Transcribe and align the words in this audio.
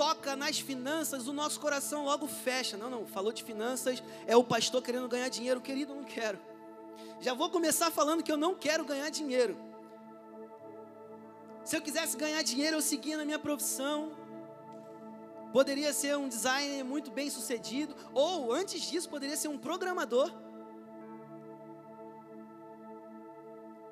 toca 0.00 0.34
nas 0.34 0.58
finanças, 0.58 1.28
o 1.28 1.32
nosso 1.34 1.60
coração 1.60 2.06
logo 2.06 2.26
fecha. 2.26 2.74
Não, 2.74 2.88
não, 2.88 3.06
falou 3.06 3.30
de 3.30 3.44
finanças, 3.44 4.02
é 4.26 4.34
o 4.34 4.42
pastor 4.42 4.80
querendo 4.80 5.06
ganhar 5.06 5.28
dinheiro. 5.28 5.60
Querido, 5.60 5.94
não 5.94 6.04
quero. 6.04 6.38
Já 7.20 7.34
vou 7.34 7.50
começar 7.50 7.90
falando 7.90 8.22
que 8.22 8.32
eu 8.32 8.36
não 8.38 8.54
quero 8.54 8.82
ganhar 8.82 9.10
dinheiro. 9.10 9.54
Se 11.66 11.76
eu 11.76 11.82
quisesse 11.82 12.16
ganhar 12.16 12.40
dinheiro, 12.42 12.78
eu 12.78 12.80
seguia 12.80 13.18
na 13.18 13.26
minha 13.26 13.38
profissão. 13.38 14.12
Poderia 15.52 15.92
ser 15.92 16.16
um 16.16 16.30
designer 16.30 16.82
muito 16.82 17.10
bem 17.10 17.28
sucedido, 17.28 17.94
ou 18.14 18.54
antes 18.54 18.80
disso, 18.80 19.06
poderia 19.06 19.36
ser 19.36 19.48
um 19.48 19.58
programador. 19.58 20.32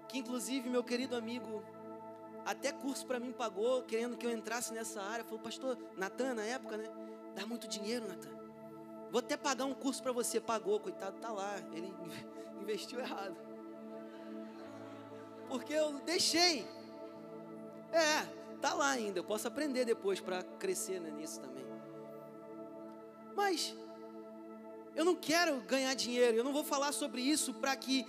Que 0.09 0.17
inclusive 0.21 0.71
meu 0.71 0.83
querido 0.83 1.15
amigo 1.15 1.63
até 2.49 2.73
curso 2.73 3.05
para 3.05 3.21
mim 3.21 3.31
pagou, 3.31 3.83
querendo 3.83 4.17
que 4.17 4.27
eu 4.27 4.31
entrasse 4.31 4.73
nessa 4.73 5.03
área. 5.03 5.23
Falou, 5.23 5.39
pastor, 5.39 5.77
Natan, 5.99 6.33
na 6.33 6.45
época, 6.45 6.79
né? 6.79 6.89
Dá 7.35 7.45
muito 7.45 7.69
dinheiro, 7.69 8.09
Natan. 8.09 8.31
Vou 9.11 9.19
até 9.19 9.37
pagar 9.37 9.67
um 9.67 9.75
curso 9.75 10.03
para 10.03 10.13
você. 10.13 10.41
Pagou, 10.41 10.81
coitado, 10.81 11.19
tá 11.19 11.31
lá. 11.31 11.59
Ele 11.75 11.93
investiu 12.63 13.01
errado. 13.01 13.37
Porque 15.47 15.75
eu 15.75 15.93
deixei. 16.01 16.67
É, 17.93 18.27
tá 18.63 18.73
lá 18.73 18.93
ainda. 18.93 19.19
Eu 19.19 19.25
posso 19.25 19.47
aprender 19.47 19.85
depois 19.85 20.19
para 20.19 20.43
crescer 20.43 21.03
né, 21.03 21.11
nisso 21.11 21.43
também. 21.43 21.67
Mas 23.37 23.77
eu 24.97 25.05
não 25.05 25.15
quero 25.15 25.61
ganhar 25.61 25.93
dinheiro. 25.93 26.35
Eu 26.35 26.45
não 26.45 26.53
vou 26.55 26.65
falar 26.65 26.93
sobre 26.93 27.21
isso 27.21 27.53
para 27.53 27.77
que 27.77 28.07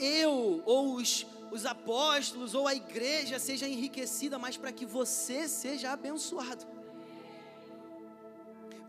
eu 0.00 0.64
ou 0.66 0.96
os 0.96 1.24
os 1.52 1.66
apóstolos 1.66 2.54
ou 2.54 2.66
a 2.66 2.74
igreja 2.74 3.38
seja 3.38 3.68
enriquecida, 3.68 4.38
mas 4.38 4.56
para 4.56 4.72
que 4.72 4.86
você 4.86 5.46
seja 5.46 5.92
abençoado. 5.92 6.66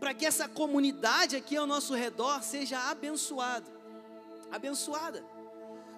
Para 0.00 0.14
que 0.14 0.24
essa 0.24 0.48
comunidade 0.48 1.36
aqui 1.36 1.58
ao 1.58 1.66
nosso 1.66 1.92
redor 1.92 2.42
seja 2.42 2.78
abençoada. 2.90 3.70
Abençoada. 4.50 5.22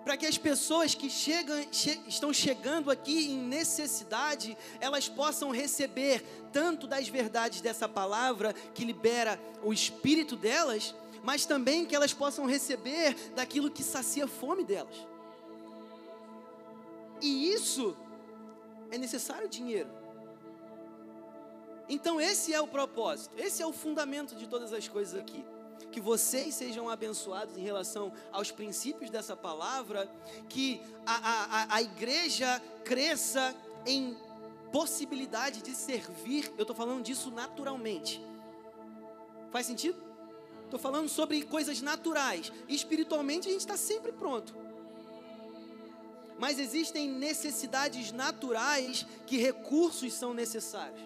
Para 0.04 0.16
que 0.16 0.26
as 0.26 0.36
pessoas 0.36 0.92
que 0.92 1.08
chegam, 1.08 1.56
che, 1.70 2.00
estão 2.08 2.32
chegando 2.32 2.90
aqui 2.90 3.30
em 3.30 3.38
necessidade, 3.38 4.58
elas 4.80 5.08
possam 5.08 5.50
receber 5.52 6.20
tanto 6.52 6.88
das 6.88 7.08
verdades 7.08 7.60
dessa 7.60 7.88
palavra 7.88 8.52
que 8.74 8.84
libera 8.84 9.40
o 9.62 9.72
espírito 9.72 10.34
delas, 10.34 10.96
mas 11.22 11.46
também 11.46 11.86
que 11.86 11.94
elas 11.94 12.12
possam 12.12 12.44
receber 12.44 13.14
daquilo 13.36 13.70
que 13.70 13.84
sacia 13.84 14.24
a 14.24 14.28
fome 14.28 14.64
delas. 14.64 15.15
E 17.20 17.52
isso 17.52 17.96
é 18.90 18.98
necessário 18.98 19.48
dinheiro. 19.48 19.90
Então, 21.88 22.20
esse 22.20 22.52
é 22.52 22.60
o 22.60 22.66
propósito, 22.66 23.34
esse 23.38 23.62
é 23.62 23.66
o 23.66 23.72
fundamento 23.72 24.34
de 24.34 24.46
todas 24.46 24.72
as 24.72 24.88
coisas 24.88 25.18
aqui. 25.18 25.44
Que 25.92 26.00
vocês 26.00 26.54
sejam 26.54 26.88
abençoados 26.88 27.56
em 27.56 27.62
relação 27.62 28.12
aos 28.32 28.50
princípios 28.50 29.08
dessa 29.08 29.36
palavra, 29.36 30.10
que 30.48 30.80
a, 31.06 31.14
a, 31.14 31.74
a 31.76 31.82
igreja 31.82 32.60
cresça 32.84 33.54
em 33.86 34.16
possibilidade 34.72 35.62
de 35.62 35.72
servir. 35.72 36.52
Eu 36.58 36.62
estou 36.62 36.74
falando 36.74 37.04
disso 37.04 37.30
naturalmente. 37.30 38.20
Faz 39.52 39.66
sentido? 39.66 40.02
Estou 40.64 40.80
falando 40.80 41.08
sobre 41.08 41.42
coisas 41.42 41.80
naturais. 41.80 42.52
Espiritualmente, 42.68 43.48
a 43.48 43.52
gente 43.52 43.60
está 43.60 43.76
sempre 43.76 44.10
pronto 44.10 44.65
mas 46.38 46.58
existem 46.58 47.08
necessidades 47.08 48.12
naturais 48.12 49.06
que 49.26 49.38
recursos 49.38 50.12
são 50.12 50.34
necessários. 50.34 51.00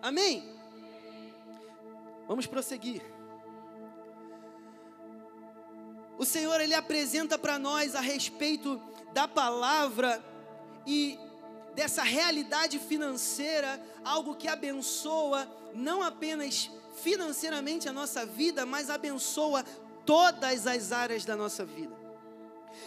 Amém? 0.00 0.48
Vamos 2.28 2.46
prosseguir. 2.46 3.02
O 6.16 6.24
Senhor 6.24 6.60
ele 6.60 6.74
apresenta 6.74 7.36
para 7.36 7.58
nós 7.58 7.94
a 7.94 8.00
respeito 8.00 8.80
da 9.12 9.26
palavra 9.26 10.24
e 10.86 11.18
dessa 11.74 12.04
realidade 12.04 12.78
financeira, 12.78 13.82
algo 14.04 14.36
que 14.36 14.46
abençoa 14.46 15.48
não 15.74 16.02
apenas 16.02 16.70
financeiramente 17.02 17.88
a 17.88 17.92
nossa 17.92 18.24
vida, 18.24 18.64
mas 18.64 18.88
abençoa 18.88 19.64
todas 20.06 20.68
as 20.68 20.92
áreas 20.92 21.24
da 21.24 21.34
nossa 21.34 21.64
vida 21.64 22.03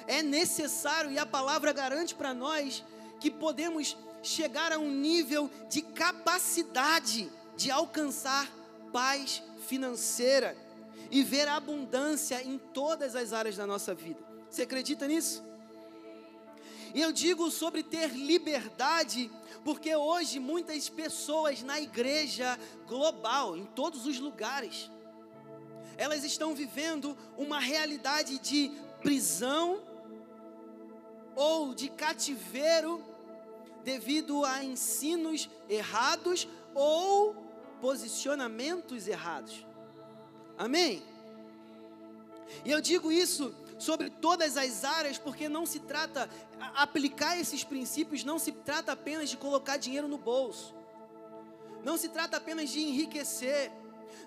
é 0.08 0.22
necessário 0.22 1.12
e 1.12 1.20
a 1.20 1.26
palavra 1.26 1.72
garante 1.72 2.16
para 2.16 2.34
nós 2.34 2.84
que 3.20 3.32
podemos 3.32 3.98
chegar 4.22 4.72
a 4.72 4.78
um 4.78 4.92
nível 4.92 5.50
de 5.70 5.82
capacidade 5.82 7.32
de 7.56 7.72
alcançar 7.72 8.52
paz 8.92 9.44
financeira 9.68 10.56
e 11.10 11.24
ver 11.24 11.48
abundância 11.48 12.42
em 12.44 12.58
todas 12.58 13.16
as 13.16 13.34
áreas 13.34 13.56
da 13.56 13.66
nossa 13.66 13.94
vida. 13.94 14.20
Você 14.50 14.64
acredita 14.64 15.08
nisso? 15.08 15.44
E 16.94 17.02
eu 17.02 17.12
digo 17.12 17.52
sobre 17.52 17.84
ter 17.84 18.12
liberdade, 18.12 19.30
porque 19.64 19.96
hoje 19.96 20.40
muitas 20.40 20.90
pessoas 20.90 21.62
na 21.62 21.80
igreja 21.80 22.58
global, 22.88 23.58
em 23.58 23.66
todos 23.66 24.06
os 24.06 24.20
lugares, 24.20 24.90
elas 25.98 26.24
estão 26.24 26.54
vivendo 26.54 27.18
uma 27.38 27.60
realidade 27.60 28.40
de 28.40 28.72
prisão 29.08 29.82
ou 31.34 31.74
de 31.74 31.88
cativeiro 31.88 33.02
devido 33.82 34.44
a 34.44 34.66
ensinos 34.66 35.50
errados 35.70 36.46
ou 36.76 37.34
posicionamentos 37.80 39.08
errados. 39.08 39.66
Amém? 40.58 41.02
E 42.66 42.70
eu 42.70 42.82
digo 42.82 43.10
isso 43.10 43.56
sobre 43.80 44.10
todas 44.10 44.58
as 44.58 44.84
áreas, 44.84 45.18
porque 45.18 45.48
não 45.48 45.66
se 45.66 45.80
trata, 45.80 46.30
aplicar 46.76 47.40
esses 47.40 47.64
princípios 47.64 48.26
não 48.26 48.38
se 48.38 48.52
trata 48.52 48.92
apenas 48.92 49.30
de 49.30 49.38
colocar 49.38 49.78
dinheiro 49.78 50.10
no 50.10 50.18
bolso, 50.18 50.76
não 51.82 51.96
se 51.96 52.10
trata 52.10 52.36
apenas 52.36 52.70
de 52.72 52.82
enriquecer, 52.82 53.72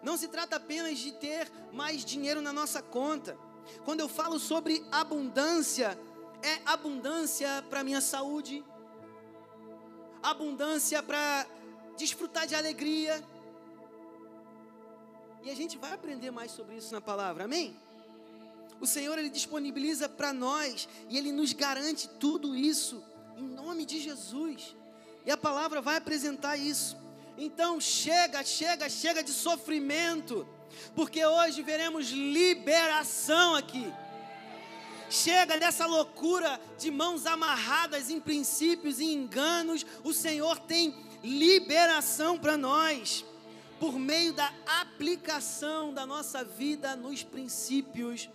não 0.02 0.16
se 0.16 0.26
trata 0.26 0.56
apenas 0.56 0.98
de 0.98 1.12
ter 1.12 1.52
mais 1.70 2.02
dinheiro 2.02 2.40
na 2.40 2.50
nossa 2.50 2.80
conta. 2.80 3.36
Quando 3.84 4.00
eu 4.00 4.08
falo 4.08 4.38
sobre 4.38 4.84
abundância, 4.90 5.98
é 6.42 6.60
abundância 6.64 7.64
para 7.68 7.84
minha 7.84 8.00
saúde, 8.00 8.64
abundância 10.22 11.02
para 11.02 11.46
desfrutar 11.96 12.46
de 12.46 12.54
alegria. 12.54 13.22
E 15.42 15.50
a 15.50 15.54
gente 15.54 15.78
vai 15.78 15.92
aprender 15.92 16.30
mais 16.30 16.50
sobre 16.50 16.76
isso 16.76 16.92
na 16.92 17.00
palavra, 17.00 17.44
amém? 17.44 17.76
O 18.80 18.86
Senhor 18.86 19.18
ele 19.18 19.28
disponibiliza 19.28 20.08
para 20.08 20.32
nós 20.32 20.88
e 21.08 21.18
ele 21.18 21.32
nos 21.32 21.52
garante 21.52 22.08
tudo 22.08 22.56
isso 22.56 23.02
em 23.36 23.48
nome 23.48 23.84
de 23.84 24.00
Jesus. 24.00 24.74
E 25.24 25.30
a 25.30 25.36
palavra 25.36 25.80
vai 25.80 25.96
apresentar 25.96 26.56
isso. 26.56 26.96
Então 27.36 27.80
chega, 27.80 28.42
chega, 28.44 28.88
chega 28.88 29.22
de 29.22 29.32
sofrimento, 29.32 30.46
porque 30.94 31.24
hoje 31.24 31.62
veremos 31.62 32.10
liberação 32.10 33.54
aqui. 33.54 33.92
Chega 35.08 35.58
dessa 35.58 35.86
loucura 35.86 36.60
de 36.78 36.90
mãos 36.90 37.26
amarradas 37.26 38.10
em 38.10 38.20
princípios 38.20 39.00
e 39.00 39.12
enganos. 39.12 39.84
O 40.04 40.12
Senhor 40.12 40.58
tem 40.60 40.94
liberação 41.22 42.38
para 42.38 42.56
nós 42.56 43.24
por 43.80 43.98
meio 43.98 44.32
da 44.32 44.52
aplicação 44.80 45.92
da 45.92 46.06
nossa 46.06 46.44
vida 46.44 46.94
nos 46.94 47.24
princípios 47.24 48.28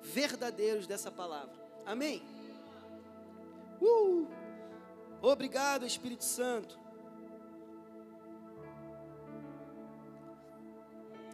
verdadeiros 0.00 0.86
dessa 0.86 1.10
palavra. 1.10 1.52
Amém? 1.84 2.22
Uh! 3.80 4.26
Obrigado, 5.20 5.84
Espírito 5.84 6.24
Santo. 6.24 6.85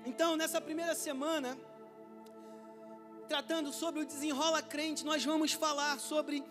Então, 0.04 0.36
nessa 0.36 0.60
primeira 0.60 0.94
semana, 0.94 1.56
tratando 3.28 3.72
sobre 3.72 4.02
o 4.02 4.06
desenrola 4.06 4.60
crente, 4.60 5.04
nós 5.04 5.24
vamos 5.24 5.52
falar 5.52 5.98
sobre 6.00 6.44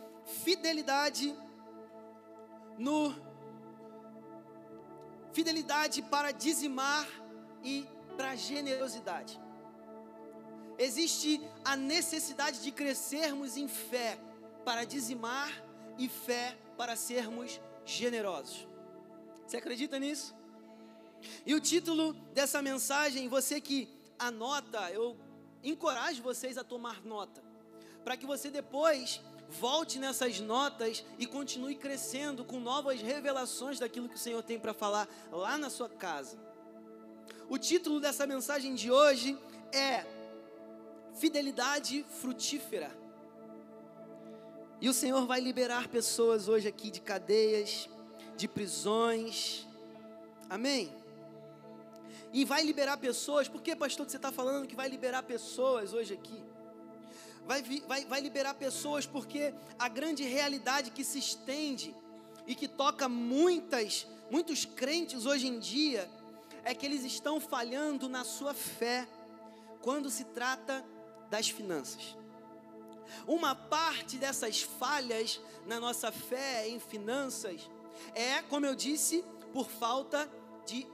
fidelidade 0.43 1.35
no 2.77 3.13
fidelidade 5.33 6.01
para 6.01 6.31
dizimar 6.31 7.07
e 7.63 7.87
para 8.17 8.35
generosidade. 8.35 9.39
Existe 10.77 11.41
a 11.63 11.75
necessidade 11.75 12.61
de 12.61 12.71
crescermos 12.71 13.57
em 13.57 13.67
fé 13.67 14.17
para 14.65 14.83
dizimar 14.83 15.51
e 15.97 16.07
fé 16.09 16.57
para 16.77 16.95
sermos 16.95 17.59
generosos. 17.85 18.67
Você 19.45 19.57
acredita 19.57 19.99
nisso? 19.99 20.35
E 21.45 21.53
o 21.53 21.59
título 21.59 22.13
dessa 22.33 22.61
mensagem, 22.61 23.27
você 23.27 23.59
que 23.59 23.89
anota, 24.17 24.91
eu 24.91 25.17
encorajo 25.63 26.21
vocês 26.21 26.57
a 26.57 26.63
tomar 26.63 27.03
nota, 27.05 27.43
para 28.03 28.17
que 28.17 28.25
você 28.25 28.49
depois 28.49 29.21
volte 29.49 29.99
nessas 29.99 30.39
notas 30.39 31.03
e 31.19 31.25
continue 31.25 31.75
crescendo 31.75 32.45
com 32.45 32.59
novas 32.59 33.01
revelações 33.01 33.79
daquilo 33.79 34.07
que 34.07 34.15
o 34.15 34.19
Senhor 34.19 34.41
tem 34.41 34.59
para 34.59 34.73
falar 34.73 35.07
lá 35.31 35.57
na 35.57 35.69
sua 35.69 35.89
casa. 35.89 36.39
O 37.49 37.57
título 37.57 37.99
dessa 37.99 38.25
mensagem 38.25 38.73
de 38.73 38.89
hoje 38.89 39.37
é 39.73 40.05
Fidelidade 41.15 42.05
Frutífera. 42.21 42.95
E 44.79 44.89
o 44.89 44.93
Senhor 44.93 45.25
vai 45.27 45.39
liberar 45.39 45.89
pessoas 45.89 46.47
hoje 46.47 46.67
aqui 46.67 46.89
de 46.89 47.01
cadeias, 47.01 47.89
de 48.35 48.47
prisões. 48.47 49.67
Amém? 50.49 51.00
E 52.33 52.45
vai 52.45 52.63
liberar 52.63 52.97
pessoas, 52.97 53.47
por 53.47 53.61
que, 53.61 53.75
pastor, 53.75 54.05
que 54.05 54.11
você 54.11 54.17
está 54.17 54.31
falando 54.31 54.67
que 54.67 54.75
vai 54.75 54.87
liberar 54.87 55.23
pessoas 55.23 55.93
hoje 55.93 56.13
aqui? 56.13 56.41
Vai, 57.45 57.61
vai, 57.87 58.05
vai 58.05 58.21
liberar 58.21 58.53
pessoas 58.53 59.05
porque 59.05 59.53
a 59.77 59.87
grande 59.87 60.23
realidade 60.23 60.91
que 60.91 61.03
se 61.03 61.19
estende 61.19 61.93
e 62.47 62.55
que 62.55 62.67
toca 62.67 63.09
muitas, 63.09 64.07
muitos 64.29 64.63
crentes 64.63 65.25
hoje 65.25 65.47
em 65.47 65.59
dia 65.59 66.09
é 66.63 66.73
que 66.73 66.85
eles 66.85 67.03
estão 67.03 67.39
falhando 67.39 68.07
na 68.07 68.23
sua 68.23 68.53
fé 68.53 69.07
quando 69.81 70.09
se 70.09 70.25
trata 70.25 70.85
das 71.29 71.49
finanças. 71.49 72.15
Uma 73.27 73.53
parte 73.53 74.17
dessas 74.17 74.61
falhas 74.61 75.41
na 75.65 75.79
nossa 75.79 76.11
fé 76.11 76.69
em 76.69 76.79
finanças 76.79 77.69
é, 78.13 78.41
como 78.43 78.65
eu 78.65 78.75
disse, 78.75 79.23
por 79.53 79.69
falta 79.69 80.25
de 80.25 80.40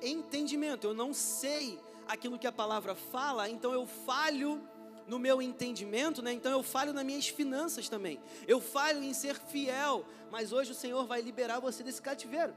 entendimento. 0.01 0.87
Eu 0.87 0.93
não 0.93 1.13
sei 1.13 1.79
aquilo 2.07 2.39
que 2.39 2.47
a 2.47 2.51
palavra 2.51 2.95
fala, 2.95 3.49
então 3.49 3.73
eu 3.73 3.85
falho 3.85 4.61
no 5.07 5.17
meu 5.17 5.41
entendimento, 5.41 6.21
né? 6.21 6.33
Então 6.33 6.51
eu 6.51 6.61
falho 6.61 6.93
nas 6.93 7.05
minhas 7.05 7.27
finanças 7.27 7.87
também. 7.87 8.19
Eu 8.47 8.59
falho 8.59 9.01
em 9.03 9.13
ser 9.13 9.35
fiel, 9.35 10.05
mas 10.29 10.51
hoje 10.51 10.71
o 10.71 10.75
Senhor 10.75 11.05
vai 11.05 11.21
liberar 11.21 11.59
você 11.59 11.83
desse 11.83 12.01
cativeiro. 12.01 12.53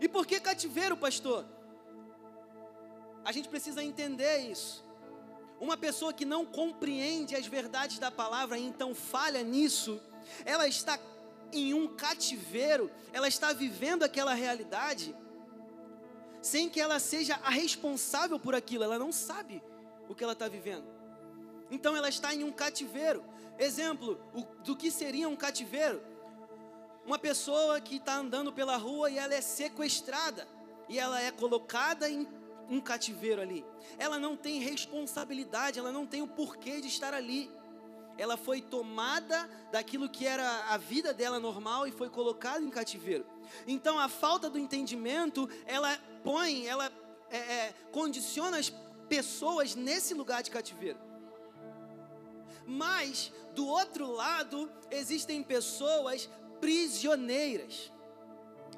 E 0.00 0.08
por 0.08 0.26
que 0.26 0.38
cativeiro, 0.38 0.96
pastor? 0.96 1.44
A 3.24 3.32
gente 3.32 3.48
precisa 3.48 3.82
entender 3.82 4.38
isso. 4.50 4.84
Uma 5.60 5.76
pessoa 5.76 6.12
que 6.12 6.24
não 6.24 6.46
compreende 6.46 7.34
as 7.34 7.46
verdades 7.46 7.98
da 7.98 8.10
palavra 8.10 8.58
então 8.58 8.94
falha 8.94 9.42
nisso, 9.42 10.00
ela 10.44 10.68
está 10.68 10.98
em 11.52 11.74
um 11.74 11.88
cativeiro, 11.88 12.90
ela 13.12 13.26
está 13.26 13.52
vivendo 13.52 14.02
aquela 14.02 14.34
realidade 14.34 15.16
sem 16.40 16.68
que 16.68 16.80
ela 16.80 16.98
seja 16.98 17.34
a 17.42 17.50
responsável 17.50 18.38
por 18.38 18.54
aquilo, 18.54 18.84
ela 18.84 18.98
não 18.98 19.12
sabe 19.12 19.62
o 20.08 20.14
que 20.14 20.22
ela 20.22 20.32
está 20.32 20.48
vivendo. 20.48 20.86
Então 21.70 21.96
ela 21.96 22.08
está 22.08 22.34
em 22.34 22.44
um 22.44 22.52
cativeiro. 22.52 23.22
Exemplo 23.58 24.18
do 24.64 24.76
que 24.76 24.90
seria 24.90 25.28
um 25.28 25.36
cativeiro: 25.36 26.02
uma 27.04 27.18
pessoa 27.18 27.80
que 27.80 27.96
está 27.96 28.16
andando 28.16 28.52
pela 28.52 28.76
rua 28.76 29.10
e 29.10 29.18
ela 29.18 29.34
é 29.34 29.40
sequestrada 29.40 30.46
e 30.88 30.98
ela 30.98 31.20
é 31.20 31.30
colocada 31.30 32.08
em 32.08 32.26
um 32.70 32.80
cativeiro 32.80 33.40
ali. 33.40 33.64
Ela 33.98 34.18
não 34.18 34.36
tem 34.36 34.60
responsabilidade, 34.60 35.78
ela 35.78 35.92
não 35.92 36.06
tem 36.06 36.22
o 36.22 36.28
porquê 36.28 36.80
de 36.80 36.88
estar 36.88 37.14
ali. 37.14 37.50
Ela 38.18 38.36
foi 38.36 38.60
tomada 38.60 39.48
daquilo 39.72 40.08
que 40.08 40.26
era 40.26 40.66
a 40.70 40.76
vida 40.76 41.14
dela 41.14 41.40
normal 41.40 41.86
e 41.86 41.92
foi 41.92 42.10
colocada 42.10 42.62
em 42.62 42.68
cativeiro. 42.68 43.24
Então 43.66 43.98
a 43.98 44.08
falta 44.08 44.50
do 44.50 44.58
entendimento, 44.58 45.48
ela 45.64 45.96
põe, 46.22 46.66
ela 46.66 46.92
é, 47.30 47.38
é, 47.38 47.74
condiciona 47.92 48.58
as 48.58 48.70
pessoas 49.08 49.74
nesse 49.74 50.12
lugar 50.12 50.42
de 50.42 50.50
cativeiro. 50.50 50.98
Mas 52.66 53.32
do 53.54 53.66
outro 53.66 54.10
lado 54.10 54.70
existem 54.90 55.42
pessoas 55.42 56.28
prisioneiras. 56.60 57.90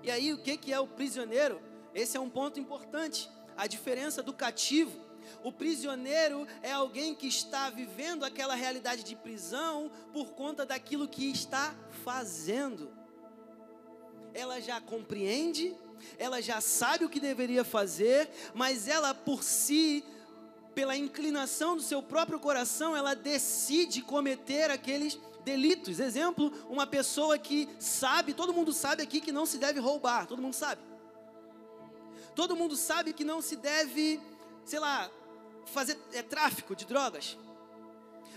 E 0.02 0.10
aí 0.10 0.32
o 0.32 0.38
que 0.38 0.56
que 0.56 0.72
é 0.72 0.78
o 0.78 0.86
prisioneiro? 0.86 1.60
Esse 1.94 2.16
é 2.16 2.20
um 2.20 2.30
ponto 2.30 2.60
importante 2.60 3.28
a 3.56 3.66
diferença 3.66 4.22
do 4.22 4.32
cativo. 4.32 5.09
O 5.42 5.52
prisioneiro 5.52 6.46
é 6.62 6.72
alguém 6.72 7.14
que 7.14 7.26
está 7.26 7.70
vivendo 7.70 8.24
aquela 8.24 8.54
realidade 8.54 9.02
de 9.02 9.16
prisão 9.16 9.90
por 10.12 10.32
conta 10.32 10.66
daquilo 10.66 11.08
que 11.08 11.30
está 11.30 11.74
fazendo. 12.04 12.90
Ela 14.32 14.60
já 14.60 14.80
compreende, 14.80 15.74
ela 16.18 16.40
já 16.40 16.60
sabe 16.60 17.04
o 17.04 17.08
que 17.08 17.20
deveria 17.20 17.64
fazer, 17.64 18.30
mas 18.54 18.88
ela 18.88 19.14
por 19.14 19.42
si, 19.42 20.04
pela 20.74 20.96
inclinação 20.96 21.76
do 21.76 21.82
seu 21.82 22.02
próprio 22.02 22.38
coração, 22.38 22.96
ela 22.96 23.14
decide 23.14 24.02
cometer 24.02 24.70
aqueles 24.70 25.18
delitos. 25.44 25.98
Exemplo, 25.98 26.52
uma 26.68 26.86
pessoa 26.86 27.38
que 27.38 27.68
sabe, 27.78 28.34
todo 28.34 28.52
mundo 28.52 28.72
sabe 28.72 29.02
aqui 29.02 29.20
que 29.20 29.32
não 29.32 29.46
se 29.46 29.58
deve 29.58 29.80
roubar, 29.80 30.26
todo 30.26 30.42
mundo 30.42 30.54
sabe. 30.54 30.80
Todo 32.34 32.56
mundo 32.56 32.76
sabe 32.76 33.12
que 33.12 33.24
não 33.24 33.42
se 33.42 33.56
deve, 33.56 34.20
sei 34.64 34.78
lá, 34.78 35.10
fazer 35.70 35.98
é, 36.12 36.22
tráfico 36.22 36.74
de 36.74 36.84
drogas. 36.84 37.38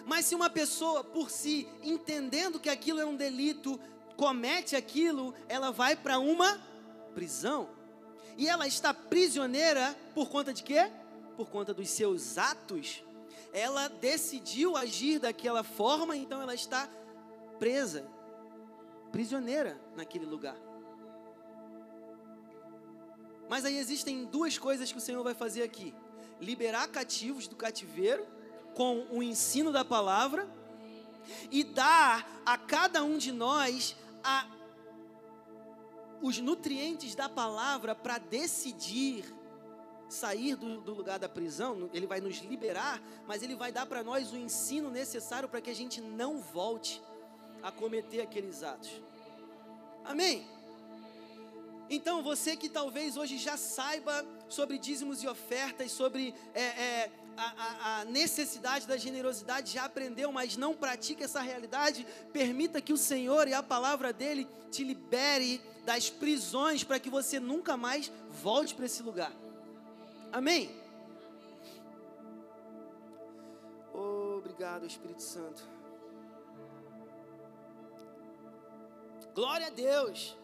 Mas 0.05 0.25
se 0.25 0.35
uma 0.35 0.49
pessoa, 0.49 1.03
por 1.03 1.29
si, 1.29 1.67
entendendo 1.81 2.59
que 2.59 2.69
aquilo 2.69 2.99
é 2.99 3.05
um 3.05 3.15
delito, 3.15 3.79
comete 4.17 4.75
aquilo, 4.75 5.33
ela 5.47 5.71
vai 5.71 5.95
para 5.95 6.19
uma 6.19 6.61
prisão. 7.13 7.69
E 8.37 8.47
ela 8.47 8.67
está 8.67 8.93
prisioneira 8.93 9.95
por 10.13 10.29
conta 10.29 10.53
de 10.53 10.63
quê? 10.63 10.91
Por 11.37 11.49
conta 11.49 11.73
dos 11.73 11.89
seus 11.89 12.37
atos. 12.37 13.03
Ela 13.51 13.87
decidiu 13.87 14.75
agir 14.75 15.19
daquela 15.19 15.63
forma, 15.63 16.17
então 16.17 16.41
ela 16.41 16.55
está 16.55 16.89
presa, 17.59 18.05
prisioneira 19.11 19.79
naquele 19.95 20.25
lugar. 20.25 20.57
Mas 23.47 23.65
aí 23.65 23.77
existem 23.77 24.25
duas 24.25 24.57
coisas 24.57 24.91
que 24.91 24.97
o 24.97 25.01
Senhor 25.01 25.23
vai 25.23 25.35
fazer 25.35 25.61
aqui: 25.61 25.93
liberar 26.39 26.87
cativos 26.87 27.47
do 27.47 27.55
cativeiro 27.55 28.25
com 28.73 29.05
o 29.11 29.21
ensino 29.21 29.71
da 29.71 29.85
palavra 29.85 30.47
e 31.51 31.63
dar 31.63 32.41
a 32.45 32.57
cada 32.57 33.03
um 33.03 33.17
de 33.17 33.31
nós 33.31 33.95
a, 34.23 34.47
os 36.21 36.39
nutrientes 36.39 37.15
da 37.15 37.29
palavra 37.29 37.95
para 37.95 38.17
decidir 38.17 39.25
sair 40.09 40.55
do, 40.55 40.79
do, 40.81 40.93
lugar 40.93 41.17
da 41.17 41.27
prisão. 41.27 41.89
Ele 41.93 42.05
vai 42.05 42.21
nos 42.21 42.37
liberar, 42.37 43.01
mas 43.27 43.41
ele 43.41 43.55
vai 43.55 43.71
dar 43.71 43.85
para 43.85 44.03
nós 44.03 44.31
o 44.31 44.37
ensino 44.37 44.89
necessário 44.89 45.49
para 45.49 45.61
que 45.61 45.69
a 45.69 45.75
gente 45.75 46.01
não 46.01 46.39
volte 46.39 47.01
a 47.61 47.71
cometer 47.71 48.21
aqueles 48.21 48.63
atos. 48.63 49.01
Amém? 50.03 50.47
Então, 51.89 52.23
você 52.23 52.55
que 52.55 52.69
talvez 52.69 53.17
hoje 53.17 53.37
já 53.37 53.57
saiba 53.57 54.25
sobre 54.49 54.77
dízimos 54.77 55.23
e 55.23 55.27
ofertas, 55.27 55.91
sobre 55.91 56.33
é, 56.53 56.61
é, 56.61 57.11
a, 57.37 58.01
a, 58.01 58.05
necessidade 58.05 58.87
da 58.87 58.97
generosidade, 58.97 59.73
já 59.73 59.85
aprendeu, 59.85 60.31
mas 60.31 60.57
não 60.57 60.73
pratica 60.73 61.23
essa 61.23 61.41
realidade, 61.41 62.05
permita 62.31 62.81
que 62.81 62.93
o 62.93 62.97
Senhor 62.97 63.47
e 63.47 63.53
a 63.53 63.63
palavra 63.63 64.13
dele 64.13 64.47
te 64.71 64.83
libere 64.83 65.61
das 65.85 66.09
prisões 66.09 66.83
para 66.83 66.99
que 66.99 67.09
você 67.09 67.39
nunca 67.39 67.75
mais 67.75 68.11
volte 68.29 68.75
para 68.75 68.85
esse 68.85 69.01
lugar. 69.01 69.31
Amém? 70.31 70.75
Obrigado, 73.93 74.85
Espírito 74.85 75.21
Santo. 75.21 75.63
Glória 79.33 79.67
a 79.67 79.69
Deus 79.71 80.37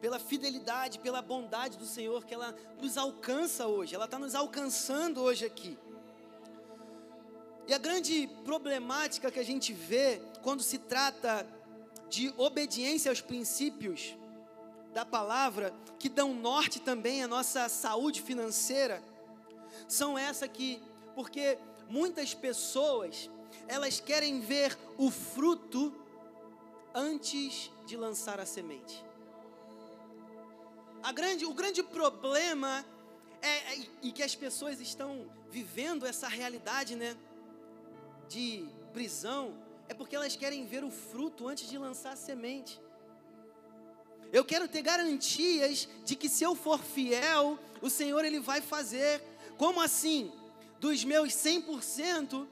pela 0.00 0.18
fidelidade, 0.18 0.98
pela 0.98 1.20
bondade 1.20 1.76
do 1.76 1.86
Senhor 1.86 2.24
que 2.24 2.34
ela 2.34 2.54
nos 2.80 2.96
alcança 2.96 3.66
hoje, 3.66 3.94
ela 3.94 4.06
está 4.06 4.18
nos 4.18 4.34
alcançando 4.34 5.20
hoje 5.20 5.44
aqui. 5.44 5.78
E 7.66 7.74
a 7.74 7.78
grande 7.78 8.28
problemática 8.44 9.30
que 9.30 9.38
a 9.38 9.44
gente 9.44 9.72
vê 9.72 10.20
quando 10.42 10.62
se 10.62 10.78
trata 10.78 11.46
de 12.08 12.34
obediência 12.36 13.10
aos 13.10 13.20
princípios 13.20 14.16
da 14.92 15.04
palavra, 15.04 15.72
que 15.98 16.08
dão 16.08 16.34
norte 16.34 16.80
também 16.80 17.22
à 17.22 17.28
nossa 17.28 17.68
saúde 17.68 18.22
financeira, 18.22 19.00
são 19.86 20.18
essa 20.18 20.48
que, 20.48 20.82
porque 21.14 21.58
muitas 21.88 22.34
pessoas, 22.34 23.30
elas 23.68 24.00
querem 24.00 24.40
ver 24.40 24.76
o 24.98 25.10
fruto 25.10 25.94
antes 26.92 27.70
de 27.86 27.96
lançar 27.96 28.40
a 28.40 28.46
semente. 28.46 29.04
Grande, 31.12 31.44
o 31.44 31.52
grande 31.52 31.82
problema 31.82 32.84
é, 33.42 33.48
é, 33.48 33.88
e 34.02 34.12
que 34.12 34.22
as 34.22 34.34
pessoas 34.34 34.80
estão 34.80 35.28
vivendo 35.50 36.06
essa 36.06 36.28
realidade, 36.28 36.94
né, 36.94 37.16
de 38.28 38.64
prisão, 38.92 39.56
é 39.88 39.94
porque 39.94 40.14
elas 40.14 40.36
querem 40.36 40.64
ver 40.66 40.84
o 40.84 40.90
fruto 40.90 41.48
antes 41.48 41.68
de 41.68 41.76
lançar 41.76 42.12
a 42.12 42.16
semente. 42.16 42.80
Eu 44.32 44.44
quero 44.44 44.68
ter 44.68 44.82
garantias 44.82 45.88
de 46.04 46.14
que 46.14 46.28
se 46.28 46.44
eu 46.44 46.54
for 46.54 46.78
fiel, 46.78 47.58
o 47.82 47.90
Senhor 47.90 48.24
ele 48.24 48.38
vai 48.38 48.60
fazer. 48.60 49.20
Como 49.58 49.80
assim? 49.80 50.32
Dos 50.78 51.04
meus 51.04 51.32
100%, 51.32 52.46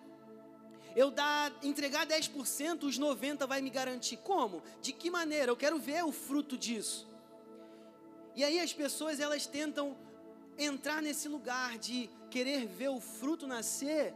Eu 0.96 1.12
dar, 1.12 1.52
entregar 1.62 2.06
10%, 2.06 2.82
os 2.82 2.98
90 2.98 3.46
vai 3.46 3.60
me 3.60 3.70
garantir. 3.70 4.16
Como? 4.16 4.60
De 4.82 4.92
que 4.92 5.08
maneira? 5.08 5.52
Eu 5.52 5.56
quero 5.56 5.78
ver 5.78 6.02
o 6.04 6.10
fruto 6.10 6.58
disso. 6.58 7.07
E 8.38 8.44
aí 8.44 8.60
as 8.60 8.72
pessoas 8.72 9.18
elas 9.18 9.46
tentam 9.46 9.96
entrar 10.56 11.02
nesse 11.02 11.26
lugar 11.28 11.76
de 11.76 12.08
querer 12.30 12.66
ver 12.66 12.88
o 12.88 13.00
fruto 13.00 13.48
nascer, 13.48 14.14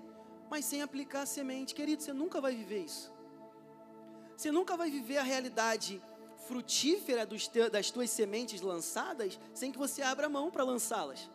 mas 0.48 0.64
sem 0.64 0.80
aplicar 0.80 1.22
a 1.22 1.26
semente. 1.26 1.74
Querido, 1.74 2.04
você 2.04 2.12
nunca 2.12 2.40
vai 2.40 2.54
viver 2.54 2.84
isso. 2.84 3.12
Você 4.36 4.52
nunca 4.52 4.76
vai 4.76 4.88
viver 4.92 5.18
a 5.18 5.24
realidade 5.24 6.00
frutífera 6.46 7.26
te, 7.26 7.68
das 7.68 7.90
tuas 7.90 8.10
sementes 8.10 8.60
lançadas 8.60 9.40
sem 9.52 9.72
que 9.72 9.78
você 9.84 10.02
abra 10.02 10.28
mão 10.28 10.52
para 10.52 10.62
lançá-las. 10.62 11.28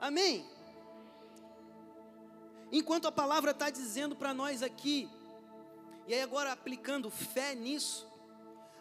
Amém? 0.00 0.44
Enquanto 2.72 3.06
a 3.06 3.12
palavra 3.12 3.52
está 3.52 3.70
dizendo 3.70 4.16
para 4.16 4.34
nós 4.34 4.60
aqui, 4.60 5.08
e 6.08 6.14
aí 6.14 6.20
agora 6.20 6.50
aplicando 6.50 7.08
fé 7.10 7.54
nisso, 7.54 8.08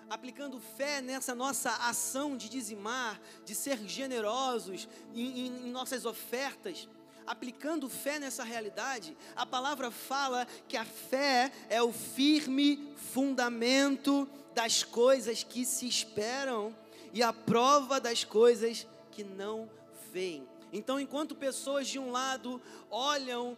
aplicando 0.09 0.59
fé 0.59 1.01
nessa 1.01 1.33
nossa 1.33 1.71
ação 1.87 2.37
de 2.37 2.49
dizimar, 2.49 3.19
de 3.43 3.55
ser 3.55 3.77
generosos 3.87 4.87
em, 5.13 5.47
em, 5.47 5.67
em 5.67 5.71
nossas 5.71 6.05
ofertas, 6.05 6.87
aplicando 7.25 7.89
fé 7.89 8.19
nessa 8.19 8.43
realidade, 8.43 9.17
a 9.35 9.45
palavra 9.45 9.89
fala 9.89 10.45
que 10.67 10.77
a 10.77 10.85
fé 10.85 11.51
é 11.69 11.81
o 11.81 11.91
firme 11.91 12.93
fundamento 12.95 14.27
das 14.53 14.83
coisas 14.83 15.43
que 15.43 15.65
se 15.65 15.87
esperam 15.87 16.75
e 17.13 17.23
a 17.23 17.33
prova 17.33 17.99
das 17.99 18.23
coisas 18.23 18.87
que 19.11 19.23
não 19.23 19.69
veem. 20.11 20.47
Então, 20.71 20.99
enquanto 20.99 21.35
pessoas 21.35 21.87
de 21.87 21.97
um 21.97 22.11
lado 22.11 22.61
olham 22.89 23.57